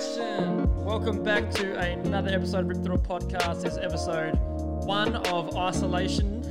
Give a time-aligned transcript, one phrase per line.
[0.00, 3.60] Welcome back to another episode of Rip Through Podcast.
[3.60, 4.30] This is episode
[4.86, 6.42] one of Isolation.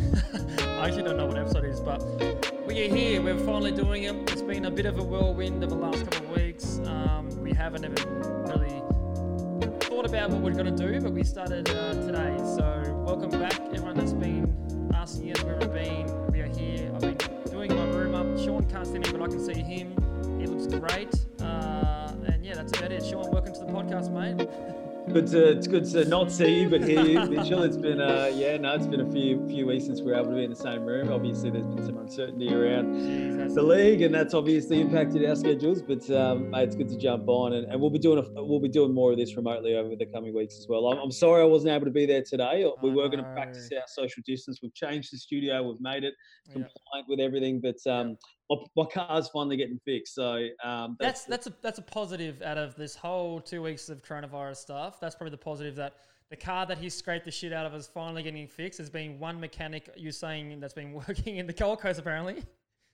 [0.60, 2.00] I actually don't know what episode it is, but
[2.68, 3.24] we are here.
[3.24, 4.16] We're finally doing it.
[4.32, 6.80] It's been a bit of a whirlwind of the last couple of weeks.
[6.86, 7.96] Um, we haven't even
[8.44, 8.84] really
[9.80, 12.38] thought about what we're going to do, but we started uh, today.
[12.56, 16.32] So, welcome back, everyone that's been asking us where we've been.
[16.32, 16.92] We are here.
[16.94, 17.18] I've been
[17.50, 18.28] doing my room up.
[18.46, 19.96] Sean can't see me, but I can see him.
[20.40, 21.16] He looks great.
[22.50, 23.06] Yeah, that's about it.
[23.06, 24.50] Sean, welcome to the podcast, mate.
[25.14, 27.62] Good to it's good to not see you, but hear you, Mitchell.
[27.62, 30.32] It's been uh yeah, no, it's been a few few weeks since we were able
[30.32, 31.12] to be in the same room.
[31.12, 35.84] Obviously, there's been some uncertainty around Jeez, the league, and that's obviously impacted our schedules.
[35.84, 38.60] But um, mate, it's good to jump on, and, and we'll be doing a, we'll
[38.60, 40.88] be doing more of this remotely over the coming weeks as well.
[40.88, 42.68] I'm, I'm sorry I wasn't able to be there today.
[42.82, 44.58] We were going to practice our social distance.
[44.64, 45.62] We've changed the studio.
[45.62, 46.16] We've made it
[46.48, 46.54] Yeah.
[46.54, 48.18] compliant with everything, but um,
[48.50, 50.16] my, my car's finally getting fixed.
[50.16, 54.04] So um, That's that's a that's a positive out of this whole two weeks of
[54.04, 55.00] coronavirus stuff.
[55.00, 55.94] That's probably the positive that
[56.30, 58.78] the car that he scraped the shit out of is finally getting fixed.
[58.78, 62.44] There's been one mechanic you're saying that's been working in the Gold Coast apparently.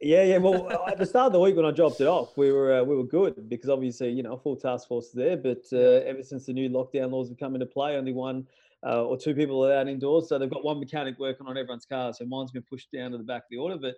[0.02, 0.38] Yeah, yeah.
[0.38, 2.84] Well, at the start of the week when I dropped it off, we were uh,
[2.84, 5.38] we were good because obviously you know full task force is there.
[5.38, 8.46] But uh, ever since the new lockdown laws have come into play, only one
[8.86, 10.30] uh, or two people allowed indoors.
[10.30, 12.14] So they've got one mechanic working on everyone's car.
[12.14, 13.78] So mine's been pushed down to the back of the order.
[13.78, 13.96] But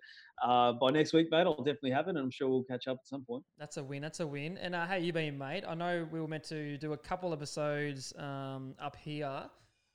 [0.47, 2.97] uh, by next week, mate, I'll definitely have it, and I'm sure we'll catch up
[3.01, 3.43] at some point.
[3.57, 4.01] That's a win.
[4.01, 4.57] That's a win.
[4.57, 5.63] And uh, how you been, mate?
[5.67, 9.43] I know we were meant to do a couple episodes um, up here.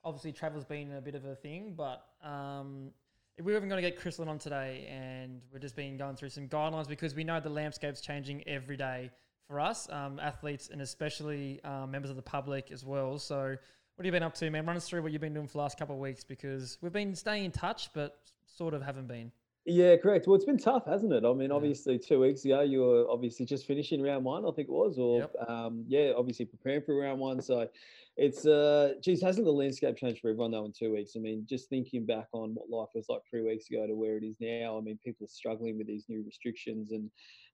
[0.05, 2.91] Obviously, travel's been a bit of a thing, but um,
[3.39, 6.17] we were even going to get Chris Lynn on today, and we've just been going
[6.17, 9.11] through some guidelines because we know the landscape's changing every day
[9.47, 13.19] for us, um, athletes, and especially um, members of the public as well.
[13.19, 13.57] So,
[14.03, 14.67] what have you been up to, man?
[14.67, 16.93] Run us through what you've been doing for the last couple of weeks because we've
[16.93, 18.19] been staying in touch, but
[18.53, 19.31] sort of haven't been.
[19.65, 20.27] Yeah, correct.
[20.27, 21.25] Well, it's been tough, hasn't it?
[21.25, 21.55] I mean, Yeah.
[21.55, 24.99] obviously, two weeks ago, you were obviously just finishing round one, I think it was,
[24.99, 25.49] or Yep.
[25.49, 27.41] um, yeah, obviously preparing for round one.
[27.41, 27.69] So
[28.17, 31.15] it's, uh, geez, hasn't the landscape changed for everyone though in two weeks?
[31.15, 34.17] I mean, just thinking back on what life was like three weeks ago to where
[34.17, 37.09] it is now, I mean, people are struggling with these new restrictions and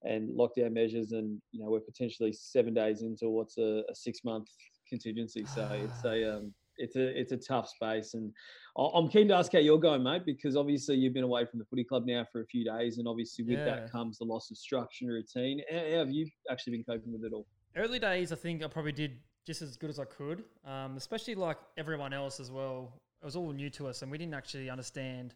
[0.05, 4.25] and lockdown measures, and you know, we're potentially seven days into what's a, a six
[4.25, 4.49] month
[4.89, 5.45] contingency.
[5.47, 8.33] So it's a um, it's a it's a tough space, and
[8.77, 11.65] I'm keen to ask how you're going, mate, because obviously you've been away from the
[11.65, 13.65] footy club now for a few days, and obviously with Yeah.
[13.65, 15.61] that comes the loss of structure and routine.
[15.71, 17.47] How, how have you actually been coping with it all?
[17.77, 21.35] Early days, I think I probably did just as good as I could, um, especially
[21.35, 23.01] like everyone else as well.
[23.23, 25.35] It was all new to us, and we didn't actually understand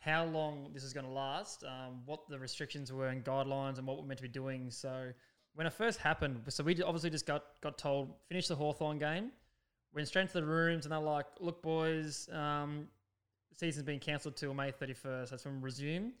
[0.00, 3.86] how long this is going to last, um, what the restrictions were and guidelines, and
[3.86, 4.70] what we're meant to be doing.
[4.70, 5.10] So
[5.58, 9.32] when it first happened, so we obviously just got got told finish the Hawthorn game,
[9.92, 12.86] went straight into the rooms, and they're like, "Look, boys, um,
[13.52, 15.32] season's been cancelled till May thirty first.
[15.32, 16.12] That's when we resume."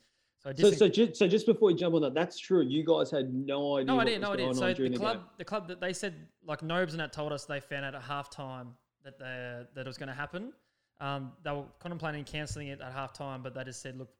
[0.42, 2.62] So, I So, so, ju- so just before we jump on that, that's true.
[2.62, 3.84] You guys had no idea.
[3.86, 4.22] no, I what didn't.
[4.22, 4.48] was No, I going didn't.
[4.48, 7.12] on So the during the club, the club that they said, like Nobes and that
[7.12, 8.68] told us they found out at halftime
[9.04, 10.52] that they, that it was going to happen.
[11.00, 14.10] Um, they were contemplating cancelling it at halftime, but they just said, look,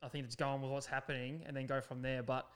[0.00, 2.22] I think it's going with what's happening, and then go from there.
[2.22, 2.46] But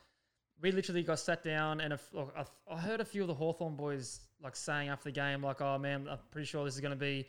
[0.62, 3.74] we literally got sat down, and look, I, I heard a few of the Hawthorn
[3.76, 6.92] boys like saying after the game, like, "Oh man, I'm pretty sure this is going
[6.92, 7.26] to be."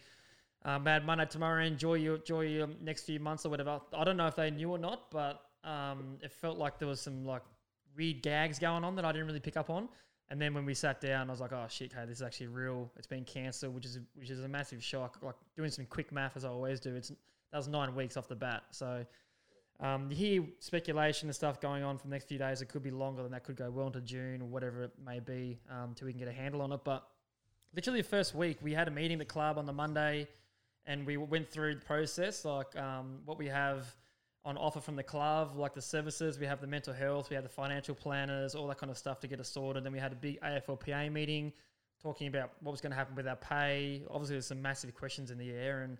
[0.66, 1.61] Uh, Mad Monday tomorrow.
[1.61, 3.81] Enjoy your enjoy your next few months or whatever.
[3.94, 7.01] I don't know if they knew or not, but um, it felt like there was
[7.01, 7.41] some like
[7.97, 9.89] weird gags going on that I didn't really pick up on.
[10.29, 12.47] And then when we sat down, I was like, "Oh shit, okay, this is actually
[12.47, 12.89] real.
[12.95, 16.38] It's been cancelled, which is which is a massive shock." Like doing some quick math
[16.38, 16.95] as I always do.
[16.95, 18.63] It's that was nine weeks off the bat.
[18.71, 19.05] So
[19.83, 22.61] um, you hear speculation and stuff going on for the next few days.
[22.61, 23.44] It could be longer than that.
[23.44, 26.29] Could go well into June or whatever it may be um, till we can get
[26.29, 26.79] a handle on it.
[26.85, 27.05] But
[27.75, 30.29] literally the first week, we had a meeting at the club on the Monday,
[30.85, 33.94] and we went through the process, like um, what we have
[34.45, 36.39] on offer from the club, like the services.
[36.39, 39.19] We have the mental health, we have the financial planners, all that kind of stuff
[39.19, 39.83] to get us sorted.
[39.83, 41.51] Then we had a big AFLPA meeting
[42.01, 44.03] talking about what was going to happen with our pay.
[44.09, 45.97] Obviously, there's some massive questions in the air, and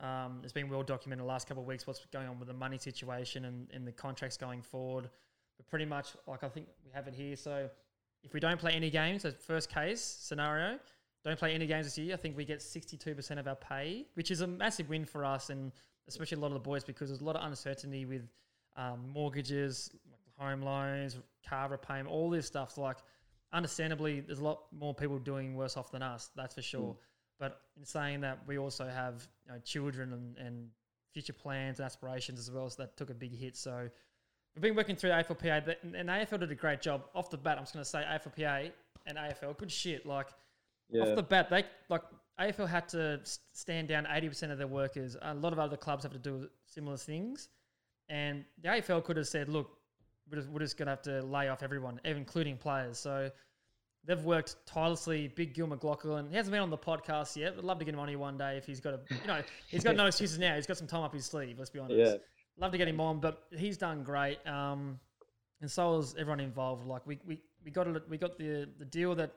[0.00, 2.54] um, it's been well documented the last couple of weeks what's going on with the
[2.54, 5.08] money situation and, and the contracts going forward.
[5.56, 7.36] But pretty much, like I think we have it here.
[7.36, 7.68] So
[8.22, 10.78] if we don't play any games, the first case scenario,
[11.24, 14.30] don't play any games this year, I think we get 62% of our pay, which
[14.30, 15.72] is a massive win for us and
[16.08, 18.28] especially a lot of the boys because there's a lot of uncertainty with
[18.76, 19.90] um, mortgages,
[20.36, 22.72] home loans, car repayment, all this stuff.
[22.72, 22.98] So like,
[23.52, 26.96] understandably, there's a lot more people doing worse off than us, that's for sure.
[27.38, 30.68] But in saying that, we also have you know, children and, and
[31.12, 32.68] future plans and aspirations as well.
[32.70, 33.56] So that took a big hit.
[33.56, 33.88] So
[34.54, 37.04] we've been working through AFLPA, but- and AFL did a great job.
[37.14, 38.72] Off the bat, I'm just going to say AFLPA
[39.06, 40.06] and AFL, good shit.
[40.06, 40.28] Like,
[40.90, 41.02] Yeah.
[41.02, 42.02] off the bat, they like
[42.38, 43.20] AFL had to
[43.52, 45.16] stand down 80% of their workers.
[45.22, 47.48] A lot of other clubs have to do similar things.
[48.08, 49.78] And the AFL could have said, look,
[50.30, 52.98] we're just, we're just going to have to lay off everyone, including players.
[52.98, 53.30] So
[54.06, 55.28] they've worked tirelessly.
[55.28, 56.28] Big Gil McLachlan.
[56.30, 57.54] He hasn't been on the podcast yet.
[57.58, 59.40] I'd love to get him on here one day if he's got a, you know,
[59.68, 60.54] he's got no excuses now.
[60.56, 61.58] He's got some time up his sleeve.
[61.58, 61.98] Let's be honest.
[61.98, 62.16] Yeah.
[62.56, 64.44] Love to get him on, but he's done great.
[64.46, 64.98] Um,
[65.60, 66.86] and so has everyone involved.
[66.86, 69.32] Like we, we, we got a, we got the the deal that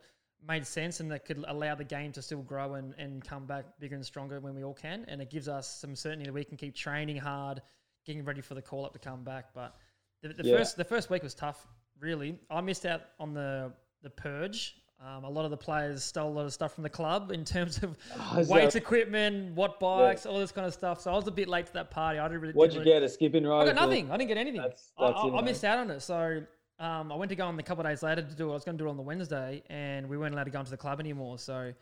[0.47, 3.65] made sense and that could allow the game to still grow and, and come back
[3.79, 5.03] bigger and stronger when we all can.
[5.07, 7.61] And it gives us some certainty that we can keep training hard,
[8.05, 9.45] getting ready for the call up to come back.
[9.55, 9.75] But
[10.21, 10.57] the, the Yeah.
[10.57, 11.65] first the first week was tough.
[11.99, 13.71] Really, I missed out on the
[14.03, 14.75] the purge.
[14.99, 17.45] Um, a lot of the players stole a lot of stuff from the club in
[17.45, 20.99] terms of Oh, weights, that- equipment, what bikes, all this kind of stuff.
[21.01, 22.17] So I was a bit late to that party.
[22.17, 22.53] I didn't really.
[22.53, 23.05] What'd didn't you really- get?
[23.05, 23.61] A skipping rope?
[23.61, 24.09] I got or- nothing.
[24.11, 24.61] I didn't get anything.
[24.61, 25.99] That's- I- that's I, it, I missed out on it.
[26.01, 26.41] So
[26.79, 28.51] um, I went to go on a couple of days later to do it.
[28.51, 30.59] I was going to do it on the Wednesday, and we weren't allowed to go
[30.59, 31.37] into the club anymore.
[31.37, 31.73] So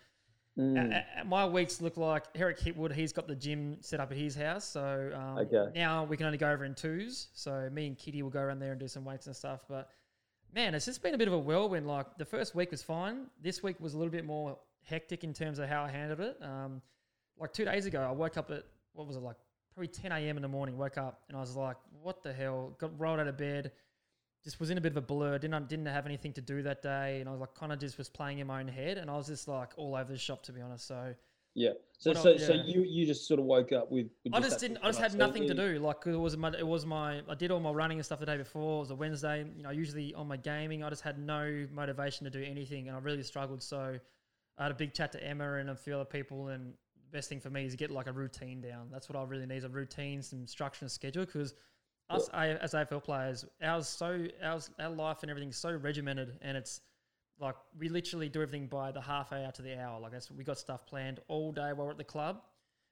[0.58, 0.94] Mm.
[0.94, 2.94] uh, uh, my weeks look like Eric Hipwood.
[2.94, 4.64] He's got the gym set up at his house.
[4.64, 5.70] So um, Okay.
[5.78, 7.28] now we can only go over in twos.
[7.34, 9.66] So me and Kitty will go around there and do some weights and stuff.
[9.68, 9.90] But
[10.56, 11.86] man, it's just been a bit of a whirlwind.
[11.86, 13.28] Like the first week was fine.
[13.44, 16.38] This week was a little bit more hectic in terms of how I handled it.
[16.42, 16.82] Um,
[17.38, 18.64] like two days ago, I woke up at
[18.94, 19.36] what was it like
[19.74, 20.38] probably 10 a.m.
[20.38, 20.78] in the morning.
[20.78, 23.74] Woke up and I was like, "What the hell?" Got rolled out of bed.
[24.44, 25.38] Just was in a bit of a blur.
[25.38, 27.98] Didn't didn't have anything to do that day, and I was like, kind of just
[27.98, 30.44] was playing in my own head, and I was just like all over the shop
[30.44, 30.88] to be honest.
[30.88, 31.14] So
[31.56, 31.72] Yeah.
[31.98, 34.08] So What I- so so you you just sort of woke up with.
[34.24, 34.78] with I just didn't.
[34.84, 35.80] I just had nothing to do.
[35.80, 36.50] Like it was my.
[36.50, 37.22] It was my.
[37.28, 38.78] I did all my running and stuff the day before.
[38.78, 39.46] It was a Wednesday.
[39.56, 42.98] You know, usually on my gaming, I just had no motivation to do anything, and
[42.98, 43.64] I really struggled.
[43.64, 43.98] So
[44.58, 47.30] I had a big chat to Emma and a few other people, and the best
[47.30, 48.90] thing for me is to get like a routine down.
[48.92, 51.26] That's what I really need: is a routine, some structure and schedule.
[51.26, 51.56] Because
[52.10, 56.82] us as AFL players, ours so ours our life and everything's so regimented, and it's
[57.40, 60.00] like we literally do everything by the half hour to the hour.
[60.00, 62.42] Like that's we got stuff planned all day while we're at the club,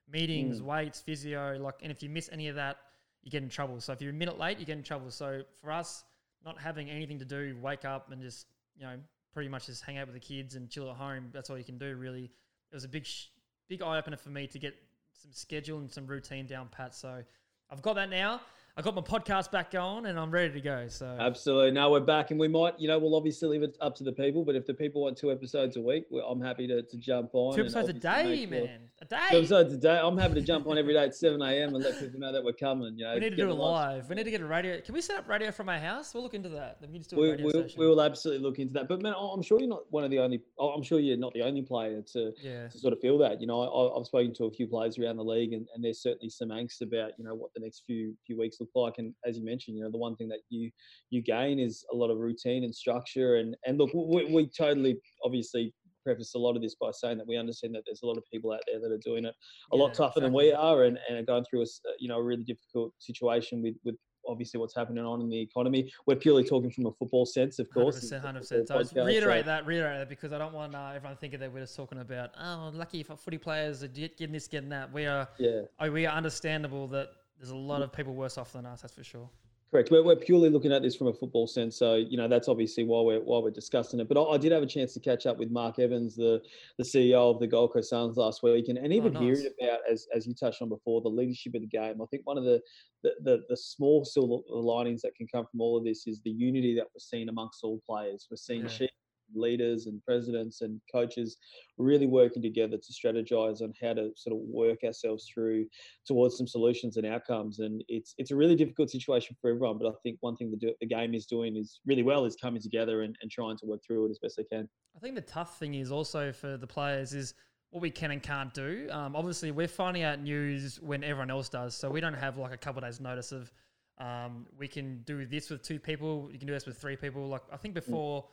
[0.10, 0.66] meetings, Mm.
[0.66, 1.58] weights, physio.
[1.60, 2.78] Like, and if you miss any of that,
[3.22, 3.80] you get in trouble.
[3.80, 5.10] So if you're a minute late, you get in trouble.
[5.12, 6.04] So for us,
[6.44, 8.96] not having anything to do, wake up and just you know
[9.34, 11.30] pretty much just hang out with the kids and chill at home.
[11.34, 11.96] That's all you can do.
[11.96, 13.28] Really, it was a big sh-
[13.70, 14.76] big eye opener for me to get
[15.14, 16.94] some schedule and some routine down pat.
[16.94, 17.24] So
[17.72, 18.42] I've got that now.
[18.76, 20.88] I got my podcast back going and I'm ready to go.
[20.88, 21.72] So Absolutely.
[21.72, 24.12] No, we're back, and we might, you know, we'll obviously leave it up to the
[24.12, 24.44] people.
[24.44, 27.30] But if the people want two episodes a week, well, I'm happy to, to jump
[27.34, 27.56] on.
[27.56, 28.90] two episodes a day, man.
[29.00, 29.38] A Two day.
[29.38, 30.00] episodes a day.
[30.02, 31.76] I'm happy to jump on every day at 7 a.m.
[31.76, 32.98] and let people know that we're coming.
[32.98, 34.10] You know, We need to do it live live.
[34.10, 34.82] We need to get a radio.
[34.82, 36.14] Can we set up radio from our house?
[36.14, 36.78] We'll look into that.
[36.90, 38.88] We just do a we, radio we, will absolutely look into that.
[38.88, 40.42] But man, I'm sure you're not one of the only.
[40.60, 42.68] I'm sure you're not the only player to, yeah.
[42.68, 43.42] to sort of feel that.
[43.42, 46.02] You know, I, I've spoken to a few players around the league, and, and there's
[46.02, 48.96] certainly some angst about you know what the next few few weeks look like.
[48.98, 50.72] And as you mentioned, you know, the one thing that you
[51.10, 53.36] you gain is a lot of routine and structure.
[53.36, 55.74] And and look, we, we totally obviously
[56.04, 58.24] preface a lot of this by saying that we understand that there's a lot of
[58.32, 59.34] people out there that are doing it
[59.72, 61.66] a lot Yeah, tougher than we are and, and are going through a
[62.00, 63.96] you know a really difficult situation with with
[64.28, 65.92] obviously what's happening on in the economy.
[66.08, 68.00] We're purely talking from a football sense, of course.
[68.00, 68.68] percent, hundred football percent.
[68.68, 71.40] So just podcast, so- reiterate that, reiterate that, because I don't want uh, everyone thinking
[71.40, 74.92] that we're just talking about oh, lucky if footy players are getting this, getting that.
[74.92, 78.66] We are, Yeah, we are understandable that there's a lot of people worse off than
[78.66, 78.82] us.
[78.82, 79.30] That's for sure.
[79.72, 79.92] correct.
[79.92, 82.84] We're, we're purely looking at this from a football sense, so you know that's obviously
[82.84, 84.08] why we're why we're discussing it.
[84.08, 86.42] But I, I did have a chance to catch up with Mark Evans, the
[86.78, 89.40] the CEO of the Gold Coast Suns last week, and, and even oh, nice.
[89.40, 92.02] hearing about as as you touched on before the leadership of the game.
[92.02, 92.62] I think one of the
[93.04, 96.32] the, the, the small silver linings that can come from all of this is the
[96.32, 98.28] unity that we're seeing amongst all players.
[98.32, 98.88] We're seeing Yeah.
[99.36, 101.38] Leaders and presidents and coaches
[101.78, 105.66] really working together to strategize on how to sort of work ourselves through
[106.06, 107.60] towards some solutions and outcomes.
[107.60, 109.78] And it's it's a really difficult situation for everyone.
[109.78, 112.36] But I think one thing the, do, the game is doing is really well is
[112.36, 114.68] coming together and, and trying to work through it as best they can.
[114.96, 117.34] I think the tough thing is also for the players is
[117.72, 118.88] what we can and can't do.
[118.92, 122.54] Um, obviously, we're finding out news when everyone else does, so we don't have like
[122.54, 123.52] a couple of days notice of
[124.00, 127.28] um, we can do this with two people, you can do this with three people.
[127.28, 127.62] Like I Mm.
[127.62, 128.28] think before,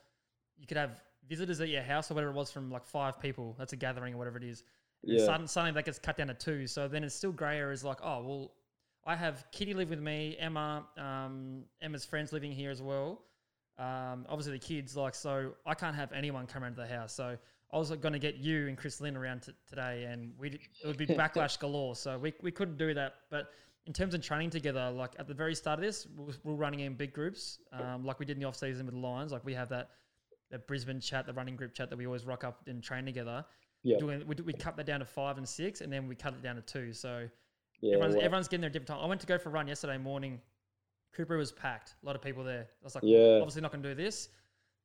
[0.60, 3.54] you could have visitors at your house or whatever it was from like five people.
[3.58, 4.62] That's a gathering or whatever it is.
[5.02, 5.24] And Yeah.
[5.24, 6.66] sudden, suddenly that gets cut down to two.
[6.66, 7.58] So then it's still grey.
[7.60, 8.52] Is like, oh well,
[9.06, 13.22] I have Kitty live with me, Emma, um, Emma's friends living here as well.
[13.78, 17.14] Um, obviously the kids like so I can't have anyone come around to the house.
[17.14, 17.38] So
[17.72, 20.86] I was going to get you and Chris Lynn around t- today, and we it
[20.86, 21.94] would be backlash galore.
[21.96, 23.14] So we we couldn't do that.
[23.30, 23.52] But
[23.86, 26.80] in terms of training together, like at the very start of this, we're, we're running
[26.80, 29.32] in big groups, um, like we did in the off season with the Lions.
[29.32, 29.90] Like we have that
[30.50, 33.44] that Brisbane chat, the running group chat that we always rock up and train together.
[33.82, 33.98] Yeah.
[33.98, 36.42] Doing we, we cut that down to five and six, and then we cut it
[36.42, 36.92] down to two.
[36.92, 37.28] So
[37.80, 38.98] Yeah, everyone's, well, everyone's getting there at different time.
[39.00, 40.40] I went to go for a run yesterday morning.
[41.14, 41.94] Cooper was packed.
[42.02, 42.68] A lot of people there.
[42.82, 43.38] I was like, Yeah.
[43.38, 44.28] obviously not going to do this.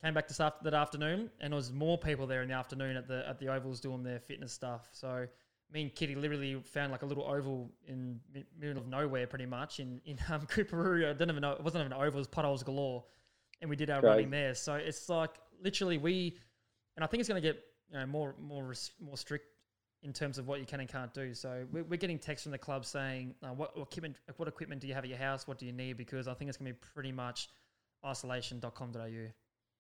[0.03, 2.95] Came back this after that afternoon, and there was more people there in the afternoon
[2.97, 4.89] at the at the ovals doing their fitness stuff.
[4.91, 5.25] So
[5.71, 8.19] me and Kitty literally found like a little oval in
[8.59, 11.09] middle of nowhere, pretty much in in um, Coorparoo.
[11.09, 11.51] I don't even know.
[11.53, 12.13] It wasn't even an oval.
[12.13, 13.03] It was potholes galore,
[13.61, 14.09] and we did our Crazy.
[14.11, 14.53] running there.
[14.53, 15.31] So it's like
[15.63, 16.37] literally we
[16.95, 19.45] and I think it's going to get you know more more more strict
[20.03, 21.33] in terms of what you can and can't do.
[21.33, 24.81] So we're, we're getting texts from the club saying, uh, what, what equipment what equipment
[24.81, 25.47] do you have at your house?
[25.47, 25.97] What do you need?
[25.97, 27.49] Because I think it's going to be pretty much
[28.05, 29.31] isolation.com.au.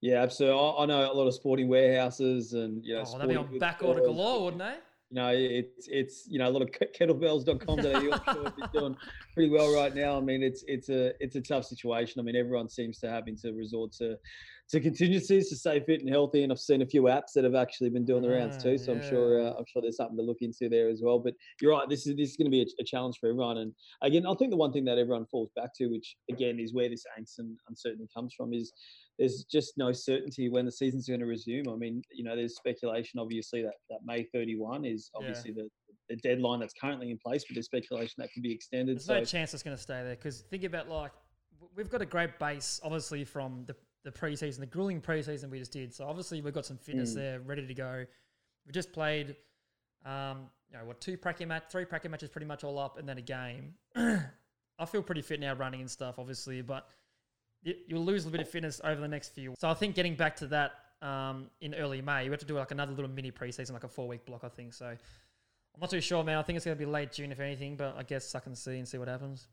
[0.01, 0.59] Yeah, absolutely.
[0.59, 3.03] I, I know a lot of sporting warehouses and you know.
[3.05, 4.75] Oh, they'd be on back order galore, wouldn't they?
[5.11, 7.75] You know, it's it's you know a lot of ke- kettlebells.com.au.
[7.77, 8.97] I'm sure doing
[9.33, 10.17] pretty well right now.
[10.17, 12.19] I mean, it's it's a it's a tough situation.
[12.19, 14.17] I mean, everyone seems to having to resort to
[14.69, 16.43] to contingencies to stay fit and healthy.
[16.43, 18.77] And I've seen a few apps that have actually been doing the rounds Ah, too.
[18.77, 21.19] So I'm sure uh, I'm sure there's something to look into there as well.
[21.19, 21.87] But you're right.
[21.87, 23.57] This is this is going to be a, a challenge for everyone.
[23.59, 26.73] And again, I think the one thing that everyone falls back to, which again is
[26.73, 28.73] where this angst and uncertainty comes from, is
[29.19, 31.69] there's just no certainty when the season's going to resume.
[31.69, 35.19] I mean, you know, there's speculation, obviously, that, that May 31 is Yeah.
[35.19, 35.69] obviously the,
[36.09, 38.97] the deadline that's currently in place, but there's speculation that could be extended.
[38.97, 41.11] There's so, no chance it's going to stay there because think about like
[41.75, 45.71] we've got a great base, obviously from the the preseason, the grueling preseason we just
[45.73, 45.93] did.
[45.93, 47.15] So obviously we've got some fitness Mm.
[47.15, 48.05] there, ready to go.
[48.65, 49.35] We just played,
[50.05, 53.09] um, you know, what two practice match, three practice matches, pretty much all up, and
[53.09, 53.73] then a game.
[53.95, 56.87] I feel pretty fit now, running and stuff, obviously, but
[57.63, 59.55] you, you'll lose a little bit of fitness over the next few.
[59.57, 62.55] So I think getting back to that um, in early May, we have to do
[62.57, 64.73] like another little mini preseason, like a four week block, I think.
[64.73, 66.37] So I'm not too sure, man.
[66.37, 68.55] I think it's going to be late June, if anything, but I guess suck and
[68.57, 69.47] see and see what happens.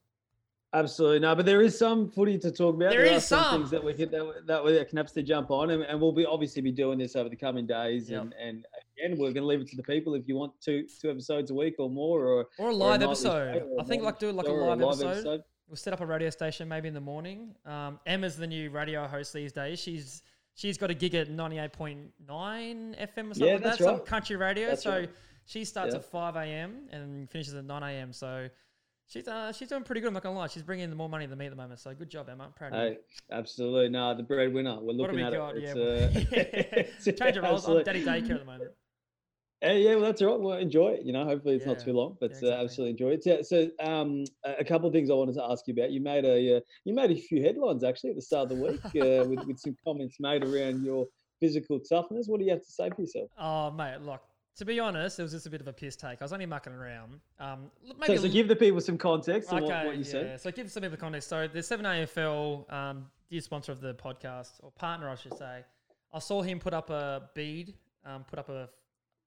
[0.74, 2.90] Absolutely no, but there is some footy to talk about.
[2.90, 3.58] There are is some.
[3.60, 6.24] things that we can that, that we can absolutely jump on, and, and we'll be
[6.24, 8.08] obviously be doing this over the coming days.
[8.10, 8.22] Yep.
[8.22, 10.86] And and again, we're going to leave it to the people if you want two
[11.00, 13.62] two episodes a week or more, or Or a or live episode.
[13.78, 15.42] I think like do like a show or live, episode.
[15.68, 17.54] We'll set up a radio station maybe in the morning.
[17.66, 19.78] Um, Emma's the new radio host these days.
[19.78, 20.22] She's
[20.54, 23.62] she's got a gig at ninety eight point nine FM or something Yeah, like that.
[23.78, 24.68] that's Some country radio.
[24.68, 25.10] That's so right.
[25.44, 25.98] she starts Yeah.
[26.00, 28.12] at five AM and finishes at nine AM.
[28.14, 28.48] So
[29.12, 30.08] she's uh, she's doing pretty good.
[30.08, 30.46] I'm not gonna lie.
[30.46, 31.80] She's bringing in more money than me at the moment.
[31.80, 32.48] So good job, Emma.
[32.56, 32.90] Proud of you.
[32.90, 32.98] Hey,
[33.30, 33.88] absolutely.
[33.90, 34.78] No, the breadwinner.
[34.80, 35.56] We're What have looking we at got?
[35.56, 35.62] it.
[35.62, 37.68] Yeah, It's, uh, it's- change of roles.
[37.68, 38.70] I'm daddy daycare at the moment.
[39.64, 40.40] Uh, yeah, well, that's all right.
[40.40, 41.02] Well, enjoy it.
[41.04, 43.22] You know, hopefully it's not too long, but Yeah, uh, absolutely enjoy it.
[43.24, 45.92] Yeah, so, um, a a couple of things I wanted to ask you about.
[45.92, 48.64] You made a uh, you made a few headlines actually at the start of the
[48.64, 51.06] week uh, with, with some comments made around your
[51.38, 52.26] physical toughness.
[52.26, 53.30] What do you have to say for yourself?
[53.38, 54.22] Oh mate, look.
[54.56, 56.20] To be honest, it was just a bit of a piss take.
[56.20, 57.20] I was only mucking around.
[57.40, 57.70] Um,
[58.06, 60.10] So, so give the people some context on Okay, what, what you yeah.
[60.10, 60.40] said.
[60.42, 61.28] So give some people context.
[61.28, 65.64] So the Seven AFL, um, dear sponsor of the podcast or partner, I should say.
[66.12, 67.72] I saw him put up a bead,
[68.04, 68.68] um, put up a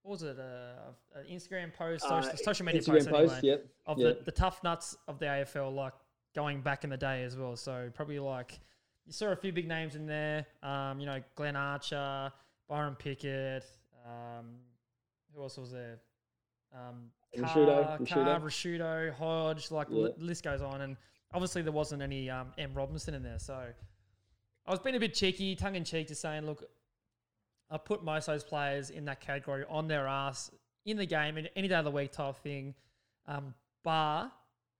[0.03, 0.75] what was it, a,
[1.15, 3.65] a Instagram post, social, Uh, social media Instagram post, post, anyway, yep.
[3.87, 4.19] of yep.
[4.19, 5.93] the, the tough nuts of the AFL, like
[6.35, 7.55] going back in the day as well.
[7.55, 8.59] So probably like
[9.07, 10.45] you saw a few big names in there.
[10.61, 12.31] Um, you know, Glenn Archer,
[12.69, 13.65] Byron Pickett.
[14.05, 14.57] Um,
[15.35, 15.99] who else was there?
[16.73, 19.13] Um, Carr, Rashudo.
[19.13, 20.09] Hodge, like Yeah.
[20.17, 20.81] the list goes on.
[20.81, 20.97] And
[21.33, 23.65] obviously there wasn't any um, M Robinson in there, so
[24.65, 26.63] I was being a bit cheeky, tongue in cheek, just saying, look,
[27.69, 30.51] I put most of those players in that category on their ass
[30.85, 32.73] in the game and any day of the week type thing.
[33.27, 34.31] Um, bar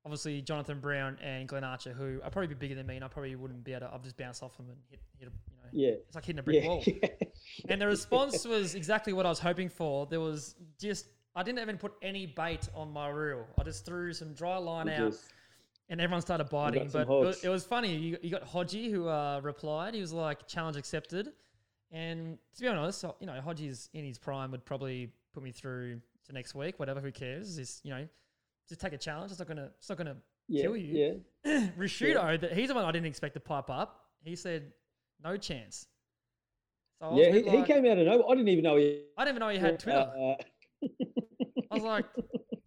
[0.06, 3.36] obviously Jonathan Brown and Glenn Archer, who are probably bigger than me, and I probably
[3.36, 3.94] wouldn't be able to.
[3.94, 5.96] I'll just bounce off them and hit, hit a, you know, Yeah.
[6.06, 6.68] it's like hitting a brick Yeah.
[6.70, 6.84] wall.
[7.70, 10.06] And the response was exactly what I was hoping for.
[10.08, 13.46] There was just I didn't even put any bait on my reel.
[13.60, 15.14] I just threw some dry line out,
[15.90, 16.90] and everyone started biting.
[16.92, 17.96] But it was, it was funny.
[17.96, 19.94] You, you got Hodgie who uh, replied.
[19.96, 21.34] He was like, "Challenge accepted."
[21.92, 26.02] And to be honest, you know, Hodgie's in his prime would probably put me through
[26.26, 26.80] to next week.
[26.80, 27.56] Whatever, who cares?
[27.58, 28.08] This, you know,
[28.68, 29.32] just take a challenge.
[29.32, 29.70] It's not gonna.
[29.78, 30.18] It's not gonna
[30.48, 31.22] yeah, kill you.
[31.46, 31.68] Yeah.
[31.78, 34.02] Rishudo, that he's the one I didn't expect to pipe up.
[34.24, 34.72] He said,
[35.24, 35.88] "No chance."
[37.00, 38.26] So I was Yeah, he, bit he came out of nowhere.
[38.30, 40.10] I didn't even know he I didn't even know he had Twitter.
[40.84, 40.88] Uh,
[41.72, 42.06] I was like,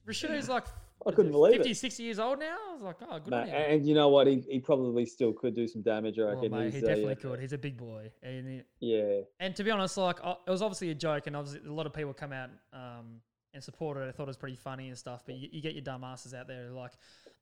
[0.06, 0.64] Rashudo's like,
[1.06, 1.76] I couldn't believe 50, it.
[1.76, 2.56] 60 years old now.
[2.70, 3.48] I was like, oh, good him.
[3.54, 4.26] and you know what?
[4.26, 6.18] He, he probably still could do some damage.
[6.18, 6.50] I Oh, reckon.
[6.50, 7.40] mate, he uh, definitely yeah, could.
[7.40, 8.10] He's a big boy.
[8.22, 8.62] And, he-
[8.96, 9.20] Yeah.
[9.40, 11.92] and to be honest, like, it was obviously a joke, and obviously a lot of
[11.94, 13.20] people come out um,
[13.54, 14.08] and support it.
[14.08, 16.34] I thought it was pretty funny and stuff, but you, you get your dumb asses
[16.34, 16.92] out there like,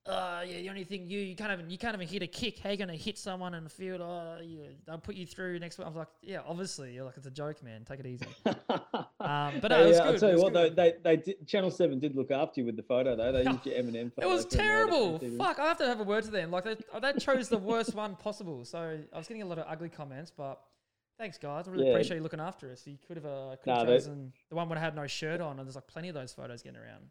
[0.06, 2.58] oh, yeah, the only thing you you can't even you can't even hit a kick.
[2.58, 4.00] How you gonna hit someone in the field?
[4.00, 5.86] Oh, you, they'll put you through next week.
[5.86, 7.84] I was like, yeah, obviously, you're like it's a joke, man.
[7.84, 8.26] Take it easy.
[9.18, 11.48] Um, but no, Hey, it was uh, I'll tell you what, though, they, they did,
[11.48, 13.32] Channel Seven did look after you with the photo, though.
[13.32, 14.28] They used your Eminem photo.
[14.30, 15.18] It was terrible.
[15.38, 16.50] Fuck, I have to have a word to them.
[16.52, 18.64] Like they, they chose the worst one possible.
[18.64, 20.60] So I was getting a lot of ugly comments, but
[21.18, 21.68] thanks guys.
[21.68, 21.92] I really Yeah.
[21.92, 22.86] appreciate you looking after us.
[22.86, 25.40] You could have uh, could Nah, have chosen the one would have had no shirt
[25.40, 27.08] on, and there's like plenty of those photos getting around.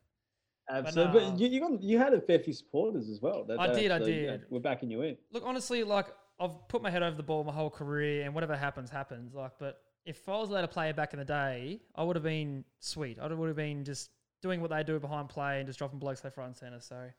[0.70, 1.36] Absolutely, but, nah.
[1.38, 3.44] you, you got you had a fair few supporters as well.
[3.44, 4.46] That, I did, I actually, you know, did.
[4.50, 5.18] We're backing you in.
[5.32, 6.08] Look, honestly, like
[6.40, 9.34] I've put my head over the ball my whole career, and whatever happens, happens.
[9.34, 12.24] Like, but if I was allowed to play back in the day, I would have
[12.24, 13.20] been sweet.
[13.20, 14.10] I would have been just
[14.42, 16.80] doing what they do behind play and just dropping blokes left, right, and center.
[16.80, 17.10] So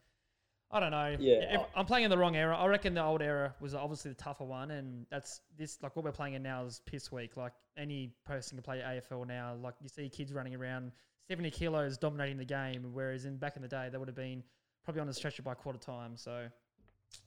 [0.69, 1.15] I don't know.
[1.19, 2.55] Yeah, If- I'm playing in the wrong era.
[2.57, 6.03] I reckon the old era was obviously the tougher one, and that's this like what
[6.03, 7.37] we're playing in now is piss weak.
[7.37, 9.55] Like any person can play AFL now.
[9.55, 10.91] Like you see kids running around
[11.29, 14.43] 70 kilos dominating the game, whereas in back in the day they would have been
[14.83, 16.17] probably on the stretcher by quarter time.
[16.17, 16.47] So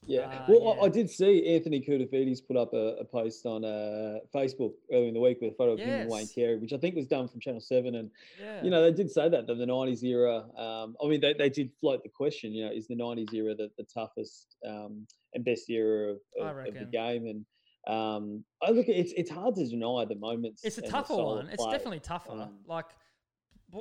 [0.07, 0.21] Yeah.
[0.23, 0.83] Uh, well, I- yeah.
[0.83, 5.15] I did see Anthony Koutoufides put up a, a post on uh, Facebook earlier in
[5.15, 6.33] the week with a photo of him and Wayne Yes.
[6.33, 7.95] Carey, which I think was done from Channel 7.
[7.95, 8.11] And,
[8.41, 11.35] yeah, you know, they did say that, that the 90s era, um, I mean, they,
[11.35, 15.07] they did float the question, you know, is the 90s era the, the toughest um,
[15.35, 17.27] and best era of, of, of the game?
[17.27, 17.45] And
[17.87, 20.65] um, I look, it's it's hard to deny the moments.
[20.65, 21.49] it's a tougher one.
[21.49, 22.33] It's definitely tougher.
[22.33, 22.87] Um, like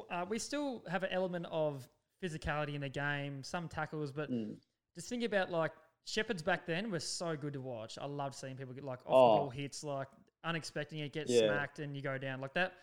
[0.09, 1.87] uh, we still have an element of
[2.23, 4.55] physicality in the game, some tackles, but Mm.
[4.95, 5.71] just think about like
[6.05, 7.97] Shepherds back then were so good to watch.
[7.99, 9.33] I loved seeing people get like off Oh.
[9.33, 10.07] the ball hits, like
[10.43, 11.47] unexpected, it, gets Yeah.
[11.47, 12.73] smacked, and you go down like that.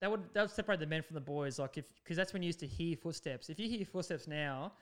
[0.00, 1.58] That would that would separate the men from the boys.
[1.58, 3.48] Like if because that's when you used to hear footsteps.
[3.50, 4.72] If you hear footsteps now,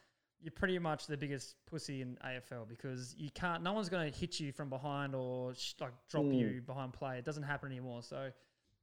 [0.40, 3.62] you're pretty much the biggest pussy in AFL because you can't.
[3.62, 6.34] No one's going to hit you from behind or sh- like drop Mm.
[6.38, 7.18] you behind play.
[7.18, 8.02] It doesn't happen anymore.
[8.02, 8.16] So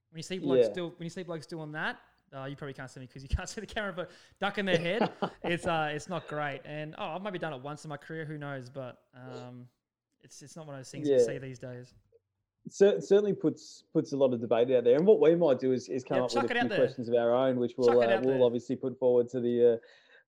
[0.10, 0.72] when you see blokes Yeah.
[0.72, 2.00] still when you see blokes doing that.
[2.36, 4.10] Uh, you probably can't see me because you can't see the camera, but
[4.40, 5.12] ducking their head,
[5.44, 6.62] it's uh, it's not great.
[6.66, 8.70] And oh, I've maybe done it once in my career, who knows?
[8.70, 9.68] But um,
[10.22, 11.26] it's it's not one of those things you Yeah.
[11.26, 11.94] see these days.
[12.70, 14.96] Cer- certainly puts puts a lot of debate out there.
[14.96, 17.16] And what we might do is, is come Yep, up with a few questions of
[17.16, 18.44] our own, which we'll uh, we'll there.
[18.44, 19.78] obviously put forward to the uh,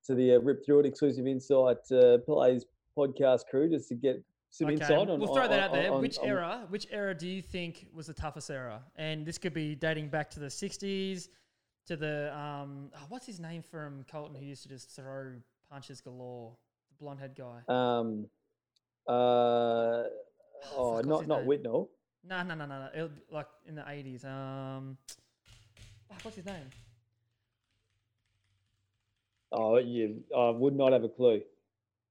[0.07, 2.65] to the uh, Rip Through It exclusive insight uh, plays
[2.97, 5.19] podcast crew just to get some Okay, insight on.
[5.19, 5.91] we'll throw on- that out there.
[5.93, 6.65] on- which on- era?
[6.69, 8.81] Which era do you think was the toughest era?
[8.97, 11.29] And this could be dating back to the '60s,
[11.87, 15.33] to the um, oh, what's his name from Carlton who used to just throw
[15.69, 16.53] punches galore,
[16.89, 17.61] the blonde head guy.
[17.67, 18.27] Um,
[19.07, 20.03] uh,
[20.71, 21.47] Oh, oh, not not name?
[21.47, 21.89] Whitnall.
[22.27, 23.09] No, no, no, no, no.
[23.31, 24.25] Like in the '80s.
[24.25, 24.97] Um,
[26.11, 26.69] oh, what's his name?
[29.51, 31.41] Oh, you I would not have a clue.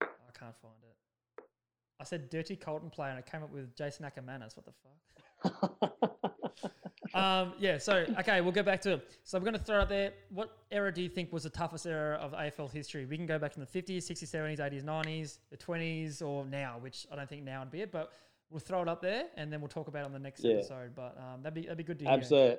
[0.00, 0.06] I
[0.38, 1.44] can't find it.
[1.98, 4.56] I said dirty Carlton player, and I came up with Jason Ackermanis.
[4.56, 4.72] What the
[5.42, 6.12] fuck?
[7.22, 9.10] Um, yeah, so okay, we'll go back to it.
[9.24, 10.12] So we're going to throw out there.
[10.30, 13.04] What era do you think was the toughest era of AFL history?
[13.04, 16.76] We can go back in the 50s, 60s, 70s, 80s, 90s, the 20s, or now,
[16.80, 18.12] which I don't think now would be it, but
[18.50, 20.54] we'll throw it up there and then we'll talk about it on the next Yeah.
[20.54, 20.94] episode.
[20.94, 22.14] But um, that'd be that'd be good to hear.
[22.14, 22.56] Absolutely.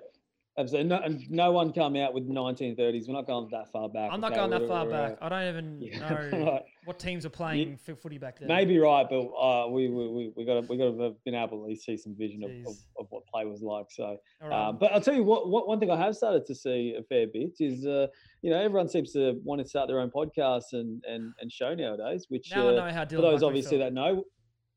[0.56, 0.90] Absolutely.
[0.90, 3.08] No, and no one come out with 1930s.
[3.08, 4.12] We're not going that far back.
[4.12, 4.42] I'm not okay?
[4.42, 5.18] going that far uh, back.
[5.20, 8.50] I don't even yeah, know what teams are playing for footy back then.
[8.50, 11.34] Maybe right, but uh, we we we we got to we got to have been
[11.34, 13.88] able to at least see some vision of, of, of what play was like.
[13.90, 14.68] So, All right.
[14.68, 15.68] um, but I'll tell you what, what.
[15.68, 18.06] One thing I have started to see a fair bit is, uh,
[18.44, 21.74] you know, everyone seems to want to start their own podcast and and, and show
[21.74, 22.28] nowadays.
[22.30, 23.90] Which now uh, I know how for those Buckley obviously felt.
[23.90, 24.24] that know,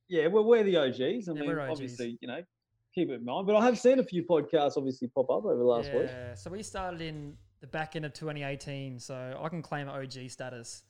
[0.08, 0.98] yeah, well, we're the OGs.
[1.00, 1.70] I Yeah, mean, we're OGs.
[1.70, 2.40] obviously, you know,
[2.96, 3.46] keep it in mind.
[3.46, 6.06] But I have seen a few podcasts obviously pop up over the last week.
[6.08, 10.28] Yeah, so we started in the back end of 2018, so I can claim OG
[10.30, 10.82] status.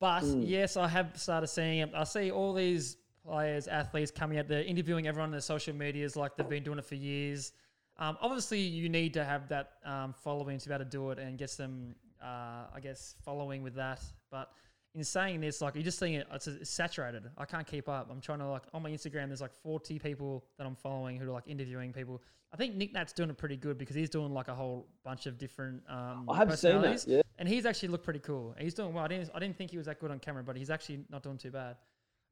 [0.00, 0.48] But Mm.
[0.48, 1.90] yes, I have started seeing it.
[1.94, 6.16] I see all these players, athletes coming out there, interviewing everyone on their social medias
[6.16, 7.52] like they've been doing it for years.
[7.98, 11.18] Um, obviously, you need to have that um, following to be able to do it
[11.18, 14.00] and get some, uh, I guess, following with that.
[14.30, 14.50] But
[14.94, 17.22] in saying this, like you're just seeing it, it's, it's saturated.
[17.38, 18.08] I can't keep up.
[18.10, 19.28] I'm trying to like on my Instagram.
[19.28, 22.22] There's like 40 people that I'm following who are like interviewing people.
[22.52, 25.24] I think Nick Nat's doing it pretty good because he's doing like a whole bunch
[25.26, 25.82] of different.
[25.88, 26.76] Um, I have seen that.
[26.82, 27.22] personalities, Yeah.
[27.38, 28.54] and he's actually looked pretty cool.
[28.58, 29.04] He's doing well.
[29.04, 31.22] I didn't, I didn't think he was that good on camera, but he's actually not
[31.22, 31.76] doing too bad.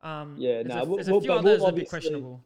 [0.03, 2.44] Um, Yeah, no, a, we'll- there's a we'll- few we'll others that be obviously- questionable.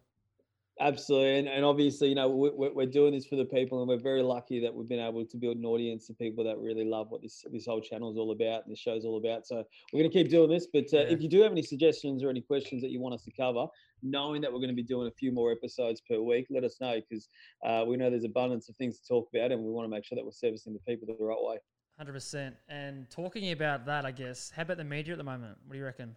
[0.84, 3.96] Absolutely, and, and obviously, you know, we- we're, doing this for the people, and we're
[3.96, 7.10] very lucky that we've been able to build an audience of people that really love
[7.10, 9.46] what this this whole channel is all about and this show's all about.
[9.46, 10.66] So we're going to keep doing this.
[10.70, 11.14] But uh, Yeah.
[11.14, 13.66] if you do have any suggestions or any questions that you want us to cover,
[14.02, 16.78] knowing that we're going to be doing a few more episodes per week, let us
[16.82, 17.30] know because
[17.64, 20.04] uh, we know there's abundance of things to talk about, and we want to make
[20.04, 21.56] sure that we're servicing the people the right way.
[21.96, 22.56] Hundred percent.
[22.68, 24.52] And talking about that, I guess.
[24.54, 25.56] How about the media at the moment?
[25.64, 26.14] What do you reckon?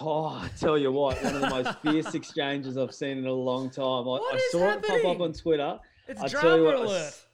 [0.00, 3.32] Oh, I tell you what, one of the most fierce exchanges I've seen in a
[3.32, 3.84] long time.
[3.84, 5.78] I, What I saw it pop up on Twitter.
[6.08, 7.06] It's I tell drama you what, I alert.
[7.06, 7.26] s-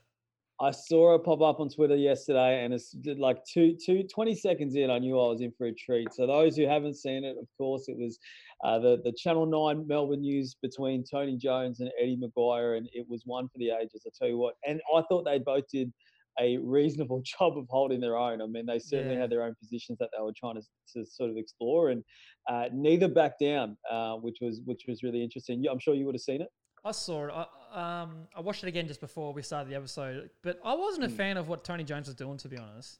[0.60, 4.76] I saw it pop up on Twitter yesterday, and it's like two, two, 20 seconds
[4.76, 6.12] in, I knew I was in for a treat.
[6.12, 8.18] So those who haven't seen it, of course, it was
[8.62, 13.06] uh, the the Channel Nine Melbourne News between Tony Jones and Eddie McGuire, and it
[13.08, 14.04] was one for the ages.
[14.06, 15.92] I tell you what, and I thought they both did
[16.40, 18.40] a reasonable job of holding their own.
[18.42, 19.20] I mean, they certainly Yeah.
[19.22, 20.62] had their own positions that they were trying to,
[20.94, 22.02] to sort of explore, and
[22.48, 25.64] uh, neither backed down, uh, which was which was really interesting.
[25.70, 26.48] I'm sure you would have seen it.
[26.84, 27.32] I saw it.
[27.32, 31.04] I, um, I watched it again just before we started the episode, but I wasn't
[31.04, 31.16] a Mm.
[31.16, 32.98] fan of what Tony Jones was doing, to be honest.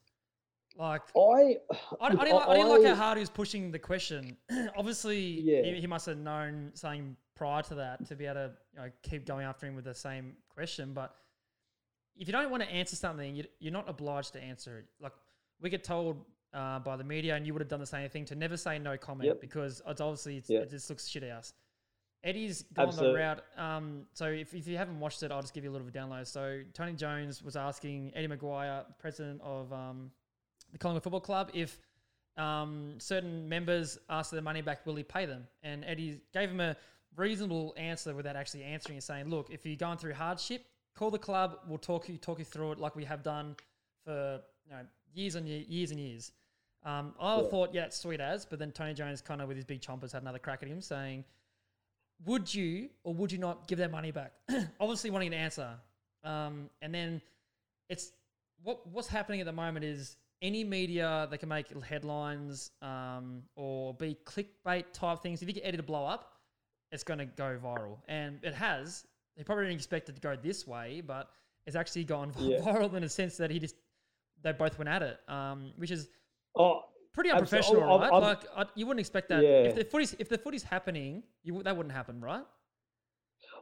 [0.76, 1.56] Like, I, I,
[2.00, 4.36] I, didn't, like, I didn't like how hard he was pushing the question.
[4.76, 5.62] Obviously, Yeah.
[5.62, 8.90] he, he must have known something prior to that to be able to you know,
[9.02, 10.92] keep going after him with the same question.
[10.94, 11.16] But
[12.16, 14.84] if you don't want to answer something, you, you're not obliged to answer it.
[15.00, 15.12] Like
[15.60, 16.16] we get told
[16.54, 18.78] uh, by the media, and you would have done the same thing to never say
[18.78, 19.40] no comment Yep.
[19.40, 20.62] because it's obviously it's, Yep.
[20.64, 21.54] it just looks shit ass.
[22.24, 23.14] Eddie's gone Absolutely.
[23.14, 23.42] the route.
[23.56, 25.96] Um, so if, if you haven't watched it, I'll just give you a little bit
[25.96, 26.26] of download.
[26.28, 30.10] So Tony Jones was asking Eddie McGuire, president of um,
[30.70, 31.80] the Collingwood Football Club, if
[32.36, 35.46] um, certain members asked for their money back, will he pay them?
[35.64, 36.76] And Eddie gave him a
[37.16, 41.18] reasonable answer without actually answering and saying, look, if you're going through hardship, call the
[41.18, 41.58] club.
[41.66, 43.56] We'll talk you talk you through it like we have done
[44.04, 44.80] for you know,
[45.14, 46.32] years and ye- years and years.
[46.84, 47.48] Um, I Yeah.
[47.48, 50.10] thought, yeah, it's sweet as, but then Tony Jones kind of with his big chompers
[50.12, 51.24] had another crack at him saying,
[52.24, 54.32] would you or would you not give that money back?
[54.80, 55.74] Obviously wanting an answer.
[56.24, 57.20] Um, and then
[57.88, 58.12] it's
[58.62, 63.94] what what's happening at the moment is any media that can make headlines um, or
[63.94, 65.40] be clickbait type things.
[65.42, 66.36] If you get Eddie to blow up,
[66.90, 69.04] it's going to go viral, and it has.
[69.36, 71.30] They probably didn't expect it to go this way, but
[71.66, 72.58] it's actually gone Yeah.
[72.58, 73.76] viral in a sense that he just
[74.42, 76.08] they both went at it, um, which is
[76.56, 76.82] Oh,
[77.14, 78.12] pretty unprofessional, I've- right?
[78.12, 79.68] I've- like I, you wouldn't expect that Yeah.
[79.68, 82.44] if the footy's if the footy's happening, you, that wouldn't happen, right?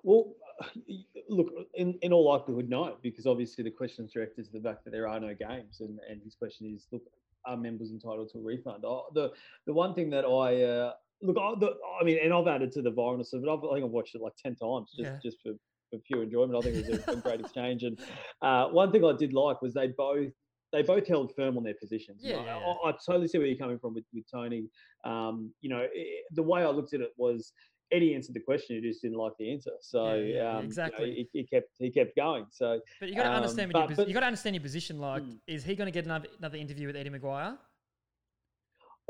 [0.03, 0.35] Well,
[1.29, 4.85] look, in, in all likelihood, no, because obviously the question is directed to the fact
[4.85, 7.03] that there are no games, and, and his question is, look,
[7.45, 8.85] are members entitled to a refund?
[8.85, 9.33] Oh, the
[9.67, 12.83] the one thing that I uh, look, I, the, I mean, and I've added to
[12.83, 13.49] the violence of it.
[13.49, 15.19] I've, I think I've watched it like ten times just Yeah.
[15.23, 15.53] just for,
[15.91, 16.57] for pure enjoyment.
[16.57, 17.99] I think it was a, a great exchange, and
[18.43, 20.31] uh, one thing I did like was they both.
[20.73, 22.23] They both held firm on their positions.
[22.23, 24.69] You Yeah, know, I, I totally see where you're coming from with, with Tony.
[25.05, 27.53] Um, you know, i the way I looked at it was
[27.91, 29.73] Eddie answered the question, he just didn't like the answer.
[29.81, 31.29] So Yeah, yeah, um, you know, exactly.
[31.33, 32.47] he, he kept he kept going.
[32.53, 33.73] So But you got to Um, understand.
[33.73, 35.01] but- your, but- you got to understand your position.
[35.01, 35.39] Like, Mm.
[35.49, 37.59] is he going to get another another interview with Eddie McGuire?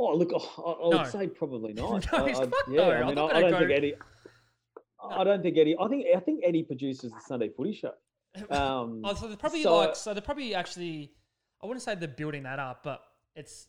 [0.01, 0.99] Oh look, I, I No.
[0.99, 2.11] would say probably not.
[2.13, 2.83] No, I, I- not, yeah.
[2.83, 3.95] I mean, I, I don't think Eddie.
[5.03, 5.77] I don't think Eddie.
[5.81, 7.93] I think I think Eddie produces the Sunday Footy show.
[8.49, 11.13] Um, oh, so they're probably so- like, so they're probably actually.
[11.63, 13.01] I wouldn't say they're building that up, but
[13.35, 13.67] it's.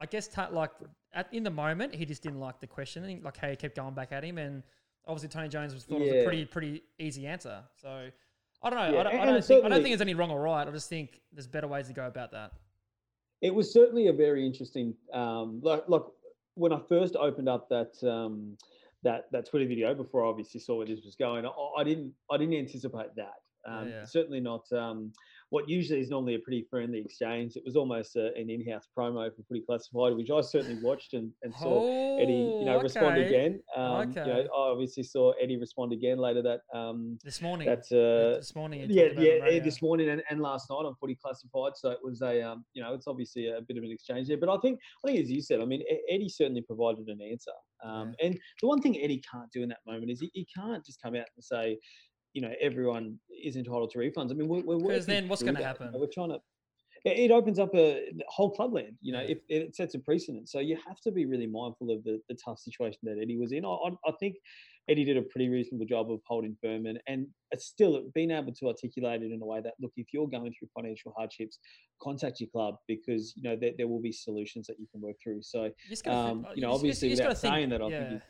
[0.00, 0.70] I guess ta- like
[1.14, 3.94] at, in the moment he just didn't like the questioning, like how he kept going
[3.94, 4.64] back at him, and
[5.06, 7.62] obviously Tony Jones was thought it was a pretty pretty easy answer.
[7.80, 8.08] So
[8.64, 8.92] I don't know.
[8.94, 10.66] Yeah, I don't, I don't think I don't think there's any wrong or right.
[10.66, 12.50] I just think there's better ways to go about that.
[13.42, 16.02] It was certainly a very interesting um like like
[16.54, 18.56] when i first opened up that um
[19.02, 22.12] that that twitter video before i obviously saw where this was going i, I didn't
[22.30, 23.34] i didn't anticipate that
[23.66, 24.04] um yeah.
[24.04, 25.12] certainly not um
[25.52, 29.22] what usually is normally a pretty friendly exchange it was almost a, an in-house promo
[29.34, 31.74] for footy classified which i certainly watched and, and saw
[32.22, 33.52] Eddie, you know, Oh, respond again.
[33.76, 37.66] Um, You know, I obviously saw Eddie respond again later that um, This morning.
[37.72, 38.86] that uh, this morning.
[38.88, 41.72] yeah, yeah, this morning and, and last night on Footy Classified.
[41.76, 44.36] So it was a, um, you know, it's obviously a bit of an exchange there.
[44.38, 47.56] But I think, I think as you said, I mean, Eddie certainly provided an answer.
[47.84, 50.84] Um, And the one thing Eddie can't do in that moment is he, he can't
[50.84, 51.78] just come out and say,
[52.32, 54.30] you know, everyone is entitled to refunds.
[54.30, 55.90] I mean, we're, we're Because then what's you know, happen?
[55.94, 56.38] We're trying to.
[57.04, 59.20] It it opens up a whole clubland, you know.
[59.20, 59.34] Yeah.
[59.34, 62.36] If it sets a precedent, so you have to be really mindful of the, the
[62.44, 63.64] tough situation that Eddie was in.
[63.64, 64.36] I, I, think
[64.88, 68.52] Eddie did a pretty reasonable job of holding firm and, and it's still being able
[68.52, 71.58] to articulate it in a way that look, if you're going through financial hardships,
[72.00, 75.16] contact your club because you know there, there will be solutions that you can work
[75.22, 75.42] through.
[75.42, 78.08] So You um, think, you know, obviously gotta without think- saying that, I yeah.
[78.10, 78.22] think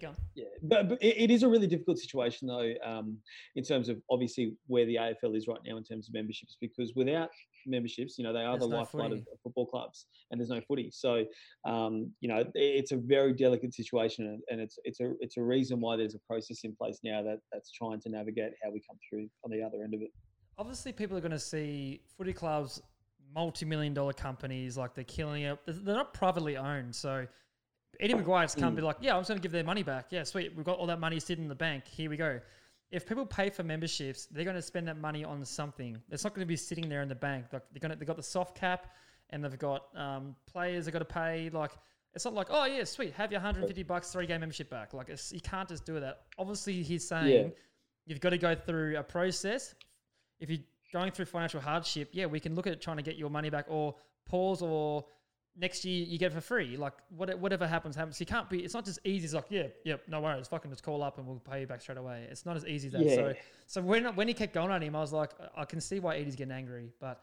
[0.00, 0.16] Keep going.
[0.34, 3.18] yeah, but, but it, it is a really difficult situation though, um,
[3.56, 6.92] in terms of obviously where the AFL is right now in terms of memberships, because
[6.94, 7.30] without
[7.66, 10.60] memberships, you know, they are There's the no lifeblood of, football clubs, and there's no
[10.60, 10.90] footy.
[10.92, 11.24] So,
[11.64, 15.80] um, you know, it's a very delicate situation, and, it's it's a it's a reason
[15.80, 18.98] why there's a process in place now that that's trying to navigate how we come
[19.08, 20.10] through on the other end of it.
[20.56, 22.82] Obviously, people are going to see footy clubs,
[23.34, 25.58] multi-million dollar companies, like they're killing it.
[25.66, 27.26] They're not privately owned, so
[28.00, 28.76] Eddie McGuire's come Mm.
[28.76, 30.06] be like, yeah, I'm just going to give their money back.
[30.10, 30.54] Yeah, sweet.
[30.54, 31.86] We've got all that money sitting in the bank.
[31.86, 32.40] Here we go.
[32.90, 35.98] If people pay for memberships, they're going to spend that money on something.
[36.10, 37.46] It's not going to be sitting there in the bank.
[37.52, 38.86] Like they're going to, they've got the soft cap,
[39.30, 41.50] and they've got um, players they've got to pay.
[41.50, 41.72] Like
[42.14, 44.94] it's not like, oh yeah, sweet, have your 150 bucks three game membership back.
[44.94, 46.22] Like it's, you can't just do that.
[46.38, 47.26] Obviously, he's saying
[48.06, 49.74] you've got to go through a process.
[50.40, 50.60] If you're
[50.92, 53.66] going through financial hardship, yeah, we can look at trying to get your money back
[53.68, 55.04] or pause or
[55.60, 56.76] next year you get it for free.
[56.76, 58.18] Like what, whatever happens, happens.
[58.20, 59.24] You can't be, it's not just easy.
[59.24, 60.48] It's like, yeah, yeah, no worries.
[60.48, 62.26] Fucking just call up and we'll pay you back straight away.
[62.30, 63.00] It's not as easy as that.
[63.14, 63.32] So, Yeah.
[63.66, 66.16] so when, when he kept going on him, I was like, I- can see why
[66.16, 67.20] Eddie's getting angry, but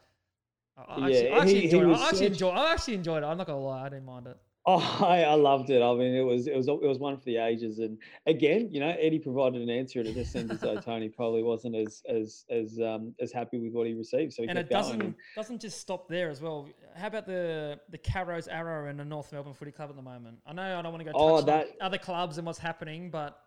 [0.76, 1.98] I, I Yeah, actually, I actually he- he enjoyed it.
[1.98, 3.26] I actually enjoyed I actually enjoyed it.
[3.26, 3.86] I'm not going to lie.
[3.86, 4.36] I didn't mind it.
[4.68, 5.80] Oh, I, I loved it.
[5.80, 7.78] I mean, it was it was it was one for the ages.
[7.78, 11.08] And again, you know, Eddie provided an answer, and it just seems as though Tony
[11.08, 14.32] probably wasn't as as as um as happy with what he received.
[14.32, 16.68] So he and it doesn't doesn't just stop there as well.
[16.96, 20.38] How about the the Carrows Arrow and the North Melbourne Footy Club at the moment?
[20.46, 23.10] I know I don't want to go touch Oh, that- other clubs and what's happening,
[23.10, 23.38] but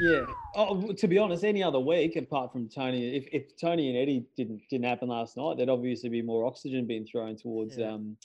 [0.00, 0.24] Yeah.
[0.56, 4.26] Oh, to be honest, any other week apart from Tony, if, if Tony and Eddie
[4.36, 7.92] didn't didn't happen last night, there'd obviously be more oxygen being thrown towards Yeah.
[7.92, 8.16] um,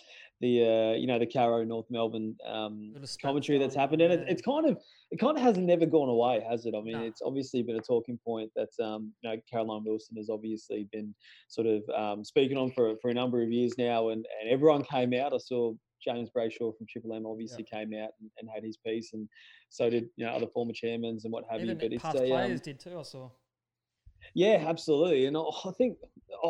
[0.42, 4.42] the uh, you know the Caro North Melbourne um, commentary that's happened, and it, it's
[4.42, 4.78] kind of
[5.12, 6.74] it kind of hasn't never gone away, has it?
[6.76, 7.04] I mean, No.
[7.04, 11.14] it's obviously been a talking point that um, you know Caroline Wilson has obviously been
[11.48, 14.84] sort of um, speaking on for for a number of years now, and and everyone
[14.84, 15.34] came out.
[15.34, 15.74] I saw.
[16.04, 19.30] James Brayshaw from Triple M obviously came out and, and had his piece, and
[19.70, 21.76] so did you know other former chairmen and what have Even you.
[21.76, 22.98] But it's past a, um, players did too.
[22.98, 23.30] I saw.
[24.34, 25.98] Yeah, absolutely, and I I think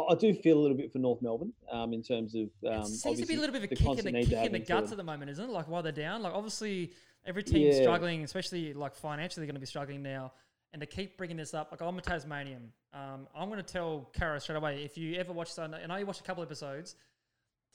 [0.09, 2.85] I- do feel a little bit for North Melbourne um, in terms of um, it
[2.87, 4.91] seems to be a little bit of a kick in the kick in the guts
[4.91, 5.51] at the moment, isn't it?
[5.51, 6.91] Like while they're down, like obviously
[7.25, 7.81] every team's Yeah.
[7.83, 10.33] struggling, especially like financially, they're going to be struggling now.
[10.73, 12.71] And to keep bringing this up, like I'm a Tasmanian.
[12.93, 14.83] Um, I'm going to tell Caro straight away.
[14.83, 16.95] If you ever watch, and I know you watched a couple episodes,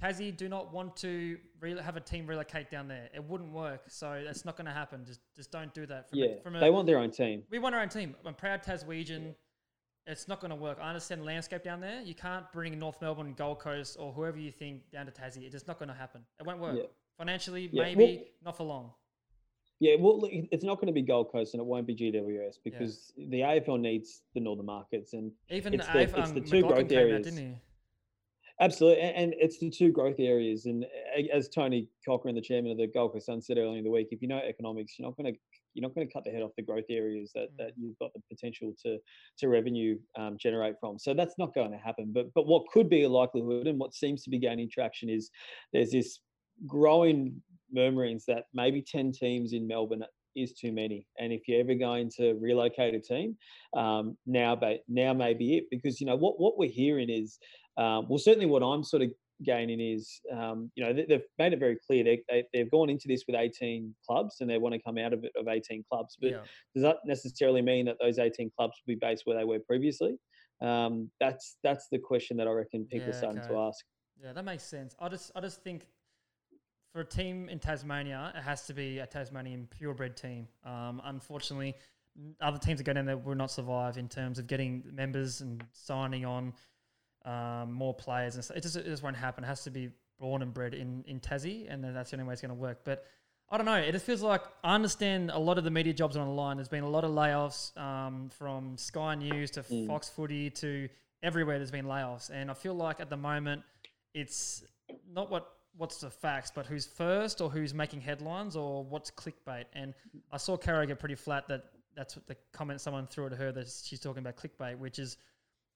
[0.03, 3.09] Tassie do not want to re- have a team relocate down there.
[3.15, 3.85] It wouldn't work.
[3.89, 5.05] So that's not going to happen.
[5.07, 6.09] Just just don't do that.
[6.11, 7.43] From Yeah, a, from a, they want their own team.
[7.51, 8.15] we want our own team.
[8.25, 9.35] I'm proud Taswegian.
[10.07, 10.79] It's not going to work.
[10.81, 12.01] I understand the landscape down there.
[12.01, 15.43] You can't bring North Melbourne, Gold Coast, or whoever you think down to Tassie.
[15.43, 16.21] It's just not going to happen.
[16.39, 16.77] It won't work.
[16.77, 16.85] Yeah.
[17.19, 18.93] Financially, Yeah, maybe well- not for long.
[19.79, 23.13] Yeah, well, it's not going to be Gold Coast and it won't be GWS because
[23.19, 26.69] the AFL needs the northern markets and Even it's the- it's um, the two McLachlan
[26.69, 27.27] growth out, areas.
[27.27, 27.55] didn't he?
[28.59, 30.65] Absolutely, and, and it's the two growth areas.
[30.65, 30.87] And
[31.31, 34.09] as Tony Cochran, the chairman of the Gold Coast Sun, said earlier in the week,
[34.13, 35.39] if you know economics, you're not going to
[35.77, 37.57] you're not going to cut the head off the growth areas that, Mm.
[37.59, 38.99] that you've got the potential to
[39.39, 40.99] to revenue um, generate from.
[40.99, 42.13] So that's not going to happen.
[42.13, 45.31] But but what could be a likelihood, and what seems to be gaining traction, is
[45.73, 46.21] there's this
[46.67, 51.07] growing murmurings that maybe ten teams in Melbourne is too many.
[51.19, 53.37] And if you're ever going to relocate a team,
[53.77, 54.59] um, now
[54.89, 57.39] now may be it because you know what what we're hearing is
[57.77, 59.11] um, well certainly what I'm sort of
[59.45, 62.89] gaining is um, you know they, they've made it very clear they, they they've gone
[62.89, 65.85] into this with 18 clubs and they want to come out of it of 18
[65.91, 66.41] clubs but yeah.
[66.75, 70.17] does that necessarily mean that those 18 clubs will be based where they were previously
[70.63, 73.49] um, that's that's the question that I reckon people Yeah, are starting okay.
[73.49, 73.85] to ask
[74.23, 74.95] Yeah, that makes sense.
[74.99, 75.87] I just I just think
[76.93, 80.49] for a team in Tasmania, it has to be a Tasmanian purebred team.
[80.65, 81.75] Um, unfortunately,
[82.41, 85.63] other teams that go down there will not survive in terms of getting members and
[85.73, 86.55] signing on
[87.27, 88.57] um, more players and stuff.
[88.57, 89.45] It just, it just won't happen.
[89.45, 92.27] It has to be born and bred in, in Tassie, and then that's the only
[92.27, 92.79] way it's going to work.
[92.85, 93.05] But
[93.51, 93.75] I don't know.
[93.77, 96.35] It just feels like I understand a lot of the media jobs are on the
[96.35, 96.57] line.
[96.57, 99.87] There's been a lot of layoffs um, from Sky News to Mm.
[99.87, 100.89] Fox Footy to
[101.23, 101.59] everywhere.
[101.59, 103.63] There's been layoffs, and I feel like at the moment
[104.15, 104.65] it's
[105.13, 109.65] not what what's the facts, but who's first or who's making headlines or what's clickbait.
[109.75, 109.93] And
[110.33, 113.53] I saw Caro get pretty flat that that's what the comment someone threw at her
[113.53, 115.19] that she's talking about clickbait, which is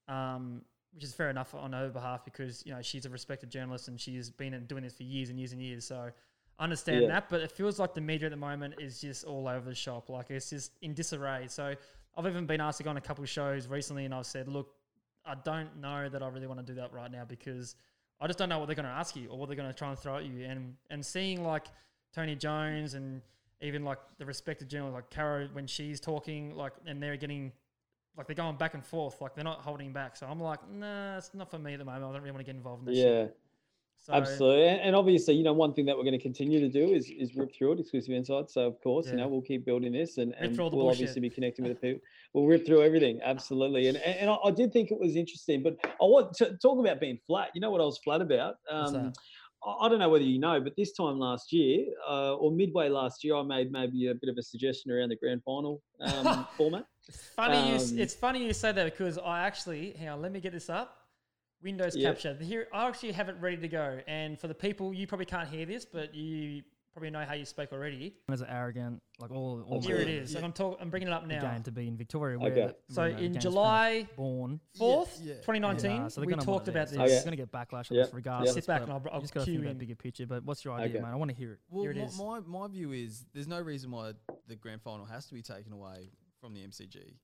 [0.07, 3.87] um, which is fair enough on her behalf because you know she's a respected journalist
[3.87, 5.85] and she's been doing this for years and years and years.
[5.85, 6.11] So
[6.59, 7.07] I understand Yeah.
[7.07, 9.75] that, but it feels like the media at the moment is just all over the
[9.75, 10.09] shop.
[10.09, 11.47] Like it's just in disarray.
[11.47, 11.75] So
[12.17, 14.47] I've even been asked to go on a couple of shows recently, and I've said,
[14.47, 14.73] look,
[15.25, 17.75] I don't know that I really want to do that right now because
[18.19, 19.73] I just don't know what they're going to ask you or what they're going to
[19.77, 20.43] try and throw at you.
[20.45, 21.67] And and seeing like
[22.13, 23.21] Tony Jones and
[23.61, 27.51] even like the respected journalist like Caro when she's talking, like and they're getting
[28.17, 30.15] like they're going back and forth, like they're not holding back.
[30.15, 32.03] So I'm like, nah, it's not for me at the moment.
[32.03, 32.99] I don't really want to get involved in that.
[32.99, 33.05] shit.
[33.05, 33.25] yeah
[33.99, 36.93] So, Absolutely, and, obviously, you know, one thing that we're going to continue to do
[36.93, 38.55] is is rip through it, exclusive insights.
[38.55, 40.85] So, of course, you know, we'll keep building this, and, and through all the we'll
[40.87, 41.03] bullshit.
[41.03, 42.01] obviously be connecting with the people.
[42.33, 43.87] We'll rip through everything, absolutely.
[43.87, 46.99] And and, I, I did think it was interesting, but I want to talk about
[46.99, 47.49] being flat.
[47.53, 48.55] You know what I was flat about?
[48.69, 49.13] Um?
[49.63, 53.23] I don't know whether you know, but this time last year, uh, or midway last
[53.23, 56.85] year, I made maybe a bit of a suggestion around the grand final um, format.
[57.07, 57.75] It's funny you.
[57.75, 60.21] Um, It's funny you say that because I actually hang on.
[60.21, 60.97] Let me get this up.
[61.61, 62.09] Windows Yeah.
[62.09, 62.33] capture.
[62.35, 63.99] Here, I actually have it ready to go.
[64.07, 66.63] And for the people, you probably can't hear this, but you
[66.93, 68.15] probably know how you spoke already.
[68.29, 70.35] as arrogant, like all, all Here the, it is.
[70.35, 71.37] And I'm talk, I'm bringing it up now.
[71.37, 72.37] Again, to be in Victoria.
[72.37, 72.73] Where Okay.
[72.87, 74.59] the- So know, in game's pretty much July born.
[74.77, 75.35] fourth, yeah.
[75.35, 76.97] 2019, Yeah, so we talked about this.
[76.97, 77.01] it.
[77.01, 77.13] Okay.
[77.13, 78.51] It's going to get backlash on Yeah, this yeah.
[78.53, 80.25] Sit back and I'll- I'll just got to think about bigger picture.
[80.27, 81.03] But what's your idea, Okay.
[81.03, 81.13] man?
[81.13, 81.59] I want to hear it.
[81.69, 82.17] Well, Here it my, is.
[82.19, 84.13] my my view is there's no reason why
[84.47, 87.15] the grand final has to be taken away from the MCG.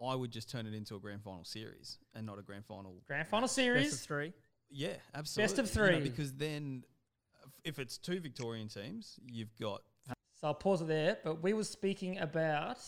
[0.00, 3.02] I would just turn it into a grand final series and not a grand final.
[3.08, 4.00] Grand final Best of series.
[4.06, 4.32] three.
[4.70, 5.42] Yeah, absolutely.
[5.56, 6.08] Best of You know, three.
[6.08, 6.84] because then,
[7.64, 9.82] if it's two Victorian teams, you've got
[10.40, 11.18] So I'll pause it there.
[11.24, 12.78] But we were speaking about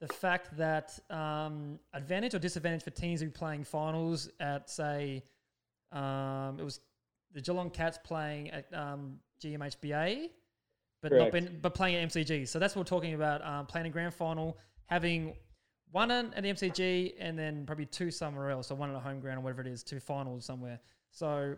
[0.00, 5.22] the fact that um, advantage or disadvantage for teams who are playing finals at say
[5.92, 6.80] um, it was
[7.32, 10.30] the Geelong Cats playing at um, GMHBA,
[11.02, 12.48] but not been, but playing at MCG.
[12.48, 13.44] So that's what we're talking about.
[13.44, 15.34] Um, playing a grand final, having
[15.90, 19.20] one at at MCG and then probably two somewhere else, or one at a home
[19.20, 20.80] ground or whatever it is, two finals somewhere.
[21.10, 21.56] So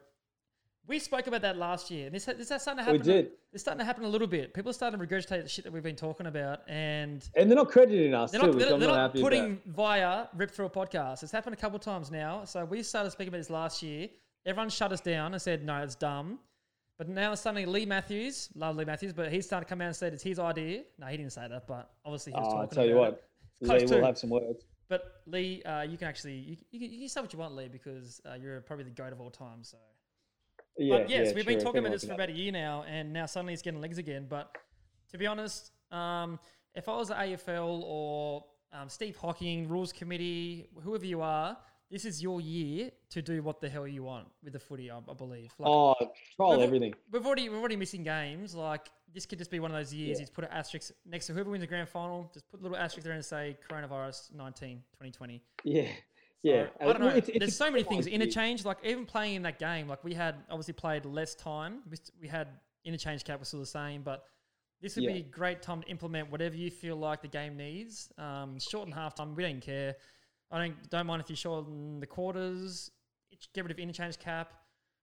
[0.88, 3.00] We spoke about that last year, and this this is starting to happen.
[3.00, 3.30] We did.
[3.52, 4.54] It's starting to happen a little bit.
[4.54, 7.56] People are starting to regurgitate the shit that we've been talking about, and And they're
[7.56, 9.66] not crediting us they're too, not, which they're, they're not, not putting about.
[9.66, 11.22] via Rip Through a podcast.
[11.22, 12.44] It's happened a couple of times now.
[12.44, 14.08] So we started speaking about this last year.
[14.44, 16.38] Everyone shut us down and said, no, it's dumb.
[16.98, 19.96] But now suddenly Leigh Matthews, love Leigh Matthews, but he's starting to come out and
[19.96, 20.84] said it's his idea.
[20.98, 23.28] No, he didn't say that, but obviously he was Oh, talking I'll tell you what,
[23.60, 24.64] Leigh will have some words.
[24.88, 27.68] But Leigh, uh, you can actually you, you, you can say what you want, Leigh,
[27.68, 29.62] because uh, you're probably the goat of all time.
[29.62, 29.78] So,
[30.78, 33.12] Yeah, but yes, yeah, we've been talking about this for about a year now, and
[33.12, 34.26] now suddenly it's getting legs again.
[34.28, 34.54] But
[35.10, 36.38] to be honest, um,
[36.74, 41.56] if I was the AFL or um, Steve Hocking, Rules Committee, whoever you are,
[41.90, 44.90] this is your year to do what the hell you want with the footy.
[44.90, 45.52] I, I believe.
[45.58, 45.94] Like, Oh,
[46.36, 46.94] trial We've- everything.
[47.12, 48.54] We've already we're already missing games.
[48.54, 50.18] Like this could just be one of those years.
[50.18, 50.22] Yeah.
[50.22, 52.28] He's put an asterisk next to whoever wins the grand final.
[52.34, 55.40] Just put a little asterisk there and say coronavirus 19, 2020.
[55.64, 55.86] Yeah,
[56.42, 56.66] yeah.
[56.80, 57.08] I don't know.
[57.08, 58.06] It's- it's There's so many things.
[58.06, 61.82] Interchange, like even playing in that game, like we had obviously played less time.
[62.20, 62.48] We, had
[62.84, 64.24] interchange cap was still the same, but
[64.80, 65.12] this would Yeah.
[65.14, 68.12] be a great time to implement whatever you feel like the game needs.
[68.18, 69.34] Um, shorten half time.
[69.34, 69.96] We don't care.
[70.50, 72.90] I don't don't mind if you shorten the quarters.
[73.54, 74.52] Get rid of interchange cap.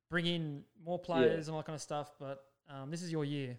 [0.10, 2.12] Bring in more players and all that kind of stuff.
[2.19, 3.58] But um, this is your year.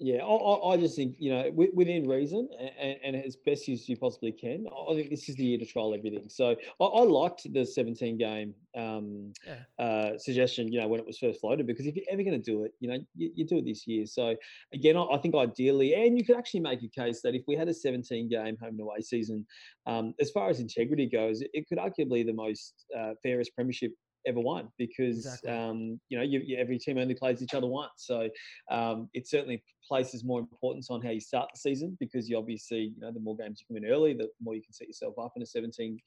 [0.00, 2.48] Yeah, I, I, I just think you know within reason
[2.80, 4.66] and, and as best as you possibly can.
[4.88, 6.28] I think this is the year to trial everything.
[6.28, 9.84] So I, I liked the 17 game um, Yeah.
[9.84, 10.72] uh, suggestion.
[10.72, 12.72] You know when it was first floated because if you're ever going to do it,
[12.78, 14.06] you know you, you do it this year.
[14.06, 14.36] So
[14.72, 17.56] again, I, I think ideally, and you could actually make a case that if we
[17.56, 19.44] had a 17 game home and away season,
[19.86, 23.92] um, as far as integrity goes, it, it could arguably the most uh, fairest premiership
[24.26, 25.50] ever won because Exactly.
[25.50, 27.92] um, you know you, you, every team only plays each other once.
[27.96, 28.28] So
[28.70, 32.92] um, it certainly places more importance on how you start the season because you obviously,
[32.94, 35.14] you know, the more games you come in early, the more you can set yourself
[35.18, 35.98] up in a 17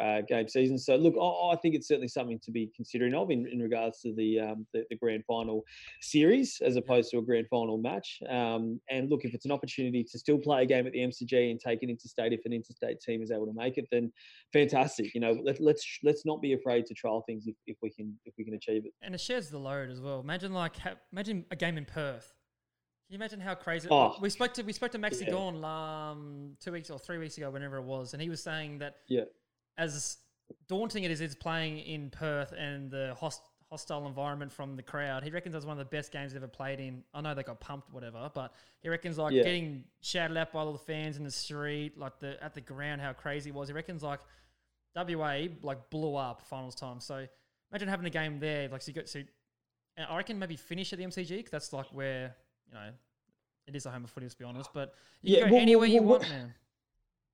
[0.00, 0.78] uh, game season.
[0.78, 4.00] So look, I, I think it's certainly something to be considering of in, in regards
[4.02, 5.64] to the, um, the the grand final
[6.00, 8.20] series as opposed to a grand final match.
[8.28, 11.50] Um, and look, if it's an opportunity to still play a game at the MCG
[11.50, 14.12] and take it interstate if an interstate team is able to make it, then
[14.52, 15.14] fantastic.
[15.14, 18.18] You know, let, let's let's not be afraid to trial things if, if we can
[18.24, 18.92] if we can achieve it.
[19.02, 20.20] And it shares the load as well.
[20.20, 20.76] Imagine like
[21.12, 22.34] imagine a game in Perth.
[23.10, 23.88] Can you imagine how crazy?
[23.90, 25.30] Oh, we spoke to we spoke to Maxi yeah.
[25.30, 28.78] Gawn um, two weeks or three weeks ago, whenever it was, and he was saying
[28.78, 29.24] that Yeah.
[29.76, 30.18] as
[30.68, 35.24] daunting it is, it's playing in Perth and the host, hostile environment from the crowd.
[35.24, 37.02] He reckons that's one of the best games he's ever played in.
[37.12, 39.42] I know they got pumped, whatever, but he reckons like Yeah.
[39.42, 43.00] getting shouted at by all the fans in the street, like the at the ground,
[43.00, 43.66] how crazy it was.
[43.66, 44.20] He reckons like
[44.94, 47.00] WA like blew up finals time.
[47.00, 47.26] So
[47.72, 49.20] imagine having a game there, like so you got so.
[49.96, 52.36] And I reckon maybe finish at the MCG because that's like where
[52.70, 52.90] you know
[53.66, 54.70] it is a home of footy, let's be honest.
[54.72, 56.54] But you Yeah, can go well, anywhere well, you well, want, man.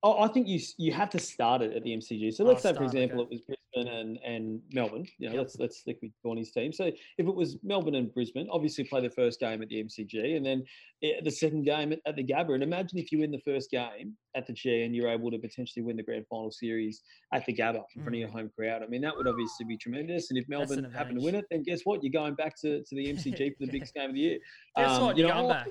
[0.03, 2.31] Oh, I think you you have to start it at the MCG.
[2.33, 3.35] So Oh, let's say, for example, okay.
[3.35, 5.05] it was Brisbane and, and Melbourne.
[5.19, 5.41] You know, Yep.
[5.43, 6.71] let's let's stick with Gawny's team.
[6.73, 6.95] So if
[7.27, 10.63] it was Melbourne and Brisbane, obviously play the first game at the MCG, and then
[11.03, 12.53] eh, the second game at, at the Gabba.
[12.53, 15.37] And imagine if you win the first game at the G and you're able to
[15.39, 17.01] potentially win the grand final series
[17.33, 18.83] at the Gabba in front of your home crowd.
[18.83, 20.29] I mean, that would obviously be tremendous.
[20.29, 20.49] And if Mm.
[20.49, 22.03] Melbourne happen to win it, then guess what?
[22.03, 24.37] You're going back to, to the MCG for the biggest game of the year.
[24.75, 25.17] Guess Um, what?
[25.17, 25.67] you You're know, going back.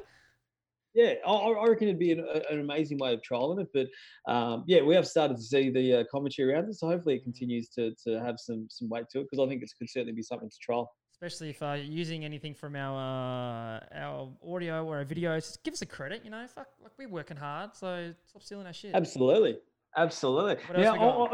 [0.96, 3.68] Yeah, I, I reckon it'd be an, an amazing way of trialing it.
[3.74, 7.16] But um, yeah, we have started to see the uh, commentary around it, so hopefully
[7.16, 9.90] it continues to, to have some some weight to it because I think it could
[9.90, 10.90] certainly be something to trial.
[11.12, 15.74] especially if uh, using anything from our uh, our audio or our videos, just give
[15.74, 16.22] us a credit.
[16.24, 18.94] You know, fuck, like we're working hard, so stop stealing our shit.
[18.94, 19.58] Absolutely,
[19.96, 20.56] absolutely.
[20.66, 21.28] What now,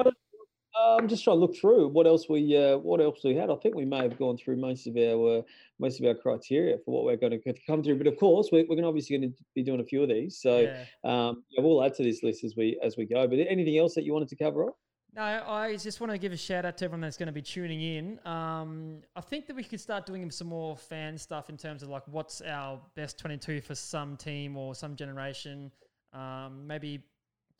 [0.82, 0.86] we?
[0.86, 3.34] I, I, I'm just trying to look through what else we uh, what else we
[3.34, 3.50] had.
[3.50, 5.42] I think we may have gone through most of our uh,
[5.78, 7.98] most of our criteria for what we're going to come through.
[7.98, 10.40] But of course, we're, we're obviously going to be doing a few of these.
[10.40, 10.84] So yeah.
[11.04, 13.26] um, yeah, we'll add to this list as we as we go.
[13.26, 14.76] But anything else that you wanted to cover off?
[15.14, 17.42] No, I just want to give a shout out to everyone that's going to be
[17.42, 18.18] tuning in.
[18.26, 21.90] Um, I think that we could start doing some more fan stuff in terms of
[21.90, 25.70] like what's our best 22 for some team or some generation.
[26.14, 27.02] Um, maybe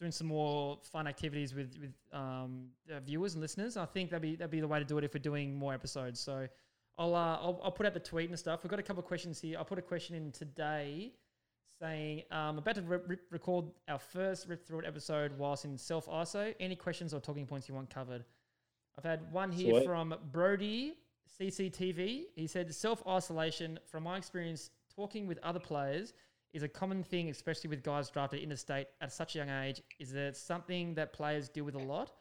[0.03, 3.77] doing some more fun activities with with um, uh, viewers and listeners.
[3.77, 5.73] I think that'd be that'd be the way to do it if we're doing more
[5.73, 6.19] episodes.
[6.19, 6.49] So
[6.99, 8.65] I'll uh, I'll, I'll put out the tweet and stuff.
[8.65, 9.57] We've got a couple of questions here.
[9.59, 11.13] I'll put a question in today
[11.81, 15.79] saying um, about to re- re- record our first rip through it episode whilst in
[15.79, 16.53] self ISO.
[16.59, 18.25] Any questions or talking points you want covered?
[18.99, 19.87] I've had one here Sweet.
[19.87, 20.95] from Brody
[21.41, 22.25] CCTV.
[22.35, 23.79] He said self isolation.
[23.87, 26.13] From my experience, talking with other players
[26.53, 29.83] is a common thing, especially with guys drafted interstate at such a young age.
[29.99, 32.13] Is there something that players deal with a lot?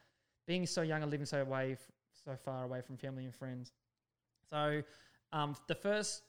[0.48, 1.78] Being so young and living so away,
[2.26, 3.72] so far away from family and friends.
[4.50, 4.82] So,
[5.34, 6.24] um, the first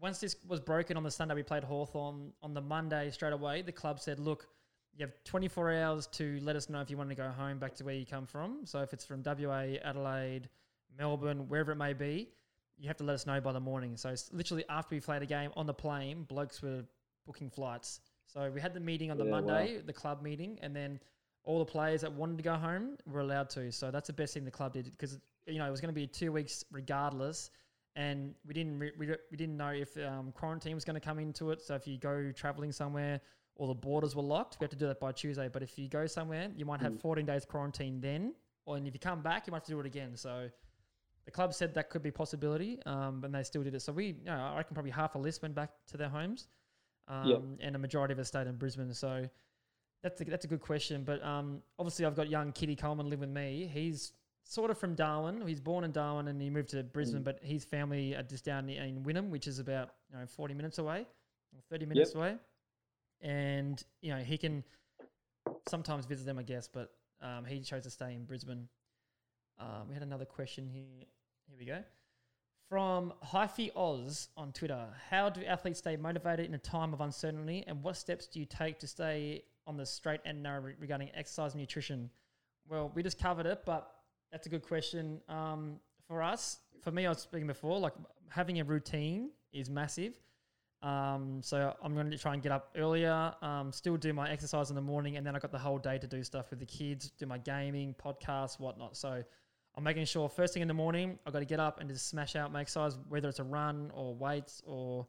[0.00, 3.62] once this was broken on the Sunday, we played Hawthorn on the Monday straight away.
[3.62, 4.48] The club said, "Look,
[4.96, 7.74] you have 24 hours to let us know if you want to go home back
[7.76, 8.60] to where you come from.
[8.64, 10.48] So if it's from WA, Adelaide,
[10.98, 12.28] Melbourne, wherever it may be,
[12.76, 13.96] you have to let us know by the morning.
[13.96, 16.84] So literally after we played a game on the plane, blokes were
[17.26, 18.00] booking flights.
[18.26, 19.40] So we had the meeting on the Yeah, wow.
[19.40, 21.00] Monday, the club meeting, and then
[21.44, 23.72] all the players that wanted to go home were allowed to.
[23.72, 26.00] So that's the best thing the club did because you know it was going to
[26.00, 27.50] be two weeks regardless,
[27.96, 31.18] and we didn't re- we, we didn't know if um, quarantine was going to come
[31.18, 31.60] into it.
[31.62, 33.20] So if you go traveling somewhere,
[33.56, 35.48] or the borders were locked, we have to do that by Tuesday.
[35.52, 37.00] But if you go somewhere, you might have Mm.
[37.00, 39.80] 14 days quarantine then, or and if you come back, you might have to do
[39.80, 40.16] it again.
[40.16, 40.48] So
[41.24, 43.82] the club said that could be a possibility, um, and they still did it.
[43.82, 46.48] So we, you know, I reckon probably half a list went back to their homes,
[47.10, 47.42] um, Yep.
[47.60, 48.92] and a majority of us stayed in Brisbane.
[48.94, 49.28] So
[50.02, 51.02] that's a, that's a good question.
[51.04, 53.68] But um, obviously, I've got young Kitty Coleman live with me.
[53.72, 54.12] He's
[54.44, 55.46] sort of from Darwin.
[55.46, 57.24] He's born in Darwin and he moved to Brisbane, Mm.
[57.24, 60.78] but his family are just down in Wynnum, which is about you know 40 minutes
[60.78, 61.00] away,
[61.54, 62.36] or 30 minutes away.
[63.20, 64.64] And you know he can
[65.68, 68.66] sometimes visit them, I guess, but um, he chose to stay in Brisbane.
[69.58, 71.04] Um, we had another question here.
[71.48, 71.82] Here we go.
[72.70, 77.64] From Hyphy Oz on Twitter, how do athletes stay motivated in a time of uncertainty,
[77.66, 81.54] and what steps do you take to stay on the straight and narrow regarding exercise
[81.54, 82.08] and nutrition?
[82.68, 83.92] Well, we just covered it, but
[84.30, 85.20] that's a good question.
[85.28, 87.94] Um, for us, for me, I was speaking before, like
[88.28, 90.14] having a routine is massive.
[90.80, 94.70] Um, so I'm going to try and get up earlier, um, still do my exercise
[94.70, 96.66] in the morning, and then I got the whole day to do stuff with the
[96.66, 98.96] kids, do my gaming, podcasts, whatnot.
[98.96, 99.24] So
[99.76, 102.08] I'm making sure first thing in the morning, I've got to get up and just
[102.08, 105.06] smash out my exercise, whether it's a run or weights or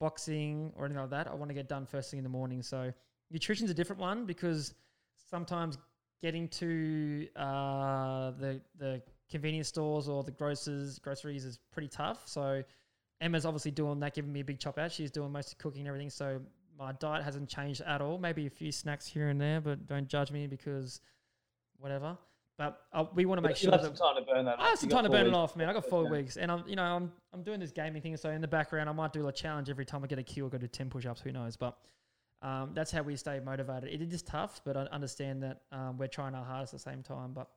[0.00, 1.28] boxing or anything like that.
[1.28, 2.62] I want to get done first thing in the morning.
[2.62, 2.92] So
[3.30, 4.74] nutrition's a different one because
[5.30, 5.78] sometimes
[6.22, 12.22] getting to uh, the the convenience stores or the grocers groceries is pretty tough.
[12.26, 12.62] So
[13.20, 14.92] Emma's obviously doing that, giving me a big chop out.
[14.92, 16.10] She's doing most of cooking and everything.
[16.10, 16.40] So
[16.78, 18.18] my diet hasn't changed at all.
[18.18, 21.00] Maybe a few snacks here and there, but don't judge me because
[21.78, 22.16] whatever.
[22.56, 24.60] But uh, we want to make You'll sure have that some time to burn that.
[24.60, 25.68] I have some time to burn it off, man.
[25.68, 28.16] I got four weeks, and I'm, you know, I'm, I'm doing this gaming thing.
[28.16, 30.44] So in the background, I might do a challenge every time I get a cue.
[30.44, 30.48] kill.
[30.50, 31.20] Go do ten push-ups.
[31.20, 31.56] Who knows?
[31.56, 31.76] But
[32.42, 33.90] um, that's how we stay motivated.
[33.90, 37.02] It is tough, but I understand that um, we're trying our hardest at the same
[37.02, 37.32] time.
[37.32, 37.48] But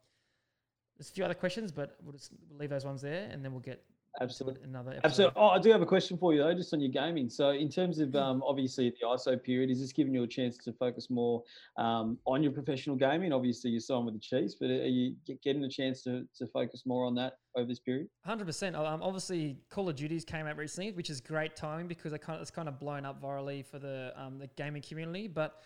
[0.97, 3.61] there's a few other questions, but we'll just leave those ones there, and then we'll
[3.61, 3.83] get
[4.19, 4.63] Absolutely.
[4.63, 5.05] another episode.
[5.05, 5.41] Absolutely.
[5.41, 7.29] Oh, I do have a question for you though, just on your gaming.
[7.29, 10.57] So, in terms of um, obviously the ISO period, is this giving you a chance
[10.57, 11.43] to focus more
[11.77, 13.31] um, on your professional gaming?
[13.31, 16.83] Obviously, you're signed with the Chiefs, but are you getting a chance to, to focus
[16.85, 18.07] more on that over this period?
[18.25, 18.75] Hundred percent.
[18.75, 22.37] Um, obviously, Call of Duties came out recently, which is great timing because it kind
[22.37, 25.27] of, it's kind of blown up virally for the um, the gaming community.
[25.27, 25.61] But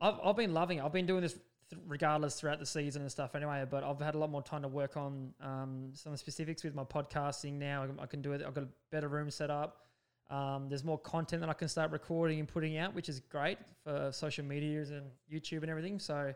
[0.00, 0.84] I've, I've been loving it.
[0.84, 1.38] I've been doing this
[1.86, 3.64] regardless throughout the season and stuff anyway.
[3.68, 6.84] But I've had a lot more time to work on um, some specifics with my
[6.84, 7.84] podcasting now.
[7.84, 8.42] I can- I can do it.
[8.46, 9.82] I've got a better room set up.
[10.28, 13.58] Um, there's more content that I can start recording and putting out, which is great
[13.84, 16.00] for social medias and YouTube and everything.
[16.00, 16.34] So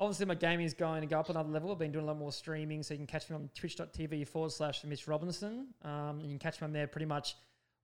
[0.00, 1.70] obviously my gaming is going to go up another level.
[1.70, 4.50] I've been doing a lot more streaming, so you can catch me on twitch.tv forward
[4.50, 5.68] slash Mitch Robinson.
[5.82, 7.36] Um, you can catch me on there pretty much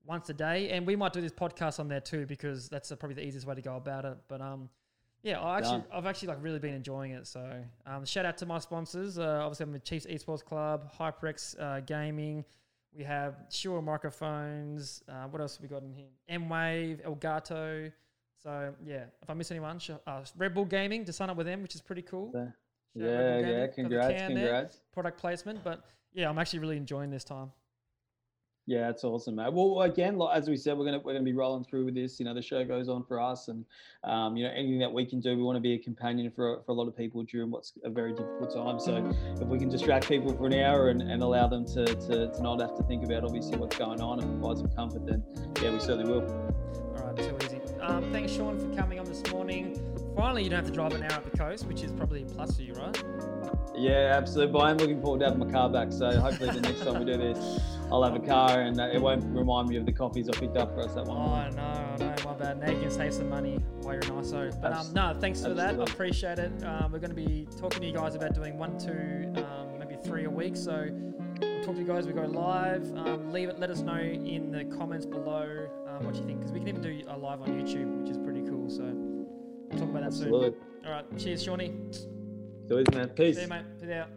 [0.04, 3.14] once a day, and we might do this podcast on there too because that's probably
[3.14, 4.16] the easiest way to go about it.
[4.28, 4.68] But um,
[5.22, 5.84] yeah, I actually Done.
[5.92, 7.26] I've actually like really been enjoying it.
[7.26, 9.18] So um, shout out to my sponsors.
[9.18, 12.44] Uh, obviously, I'm the Chiefs Esports Club, HyperX uh, Gaming.
[12.96, 15.02] We have Shure microphones.
[15.08, 16.08] Uh, what else have we got in here?
[16.28, 17.92] M Wave, Elgato.
[18.42, 20.00] So yeah, if I miss anyone, sure.
[20.06, 22.30] uh, Red Bull Gaming to sign up with them, which is pretty cool.
[22.32, 22.52] So-
[22.98, 23.66] Shout out Red yeah, yeah.
[23.66, 24.70] Got the Congrats, there.
[24.92, 27.52] Product placement, but yeah, I'm actually really enjoying this time.
[28.70, 29.52] Yeah, that's awesome, mate.
[29.52, 32.20] Well, again, as we said, we're gonna we're gonna be rolling through with this.
[32.20, 33.64] You know, the show goes on for us, and
[34.04, 36.62] um, you know, anything that we can do, we want to be a companion for
[36.64, 38.78] for a lot of people during what's a very difficult time.
[38.78, 39.12] So,
[39.42, 42.42] if we can distract people for an hour and, and allow them to, to to
[42.44, 45.24] not have to think about obviously what's going on and provide some comfort, then
[45.60, 46.22] yeah, we certainly will.
[46.22, 47.60] All right, too easy.
[47.80, 49.89] Um, thanks, Sean, for coming on this morning.
[50.16, 52.26] Finally, you don't have to drive an hour up the coast, which is probably a
[52.26, 53.02] plus for you, right?
[53.76, 54.52] Yeah, absolutely.
[54.52, 55.92] But I'm looking forward to having my car back.
[55.92, 59.00] So hopefully the next time we do this, I'll have a car and uh, it
[59.00, 61.16] won't remind me of the coffees I picked up for us that one.
[61.18, 62.14] I know, I know.
[62.24, 62.60] My bad.
[62.60, 64.60] Now you can save some money while you're in ISO.
[64.60, 65.80] But um, no, thanks for that.
[65.80, 66.52] I appreciate it.
[66.64, 69.96] Um, we're going to be talking to you guys about doing one, two, um, maybe
[70.04, 70.56] three a week.
[70.56, 70.88] So
[71.40, 72.06] we'll talk to you guys.
[72.06, 72.84] We go live.
[72.96, 73.58] Um, leave it.
[73.58, 76.82] Let us know in the comments below um, what you think, because we can even
[76.82, 78.68] do a live on YouTube, which is pretty cool.
[78.68, 78.82] So
[79.70, 80.50] we'll talk about that Absolutely.
[80.50, 80.86] soon.
[80.86, 81.18] All right.
[81.18, 81.72] Cheers, Shawnee.
[82.68, 83.08] So, man.
[83.10, 83.36] Peace.
[83.36, 83.64] See you, mate.
[83.80, 84.08] Peace out.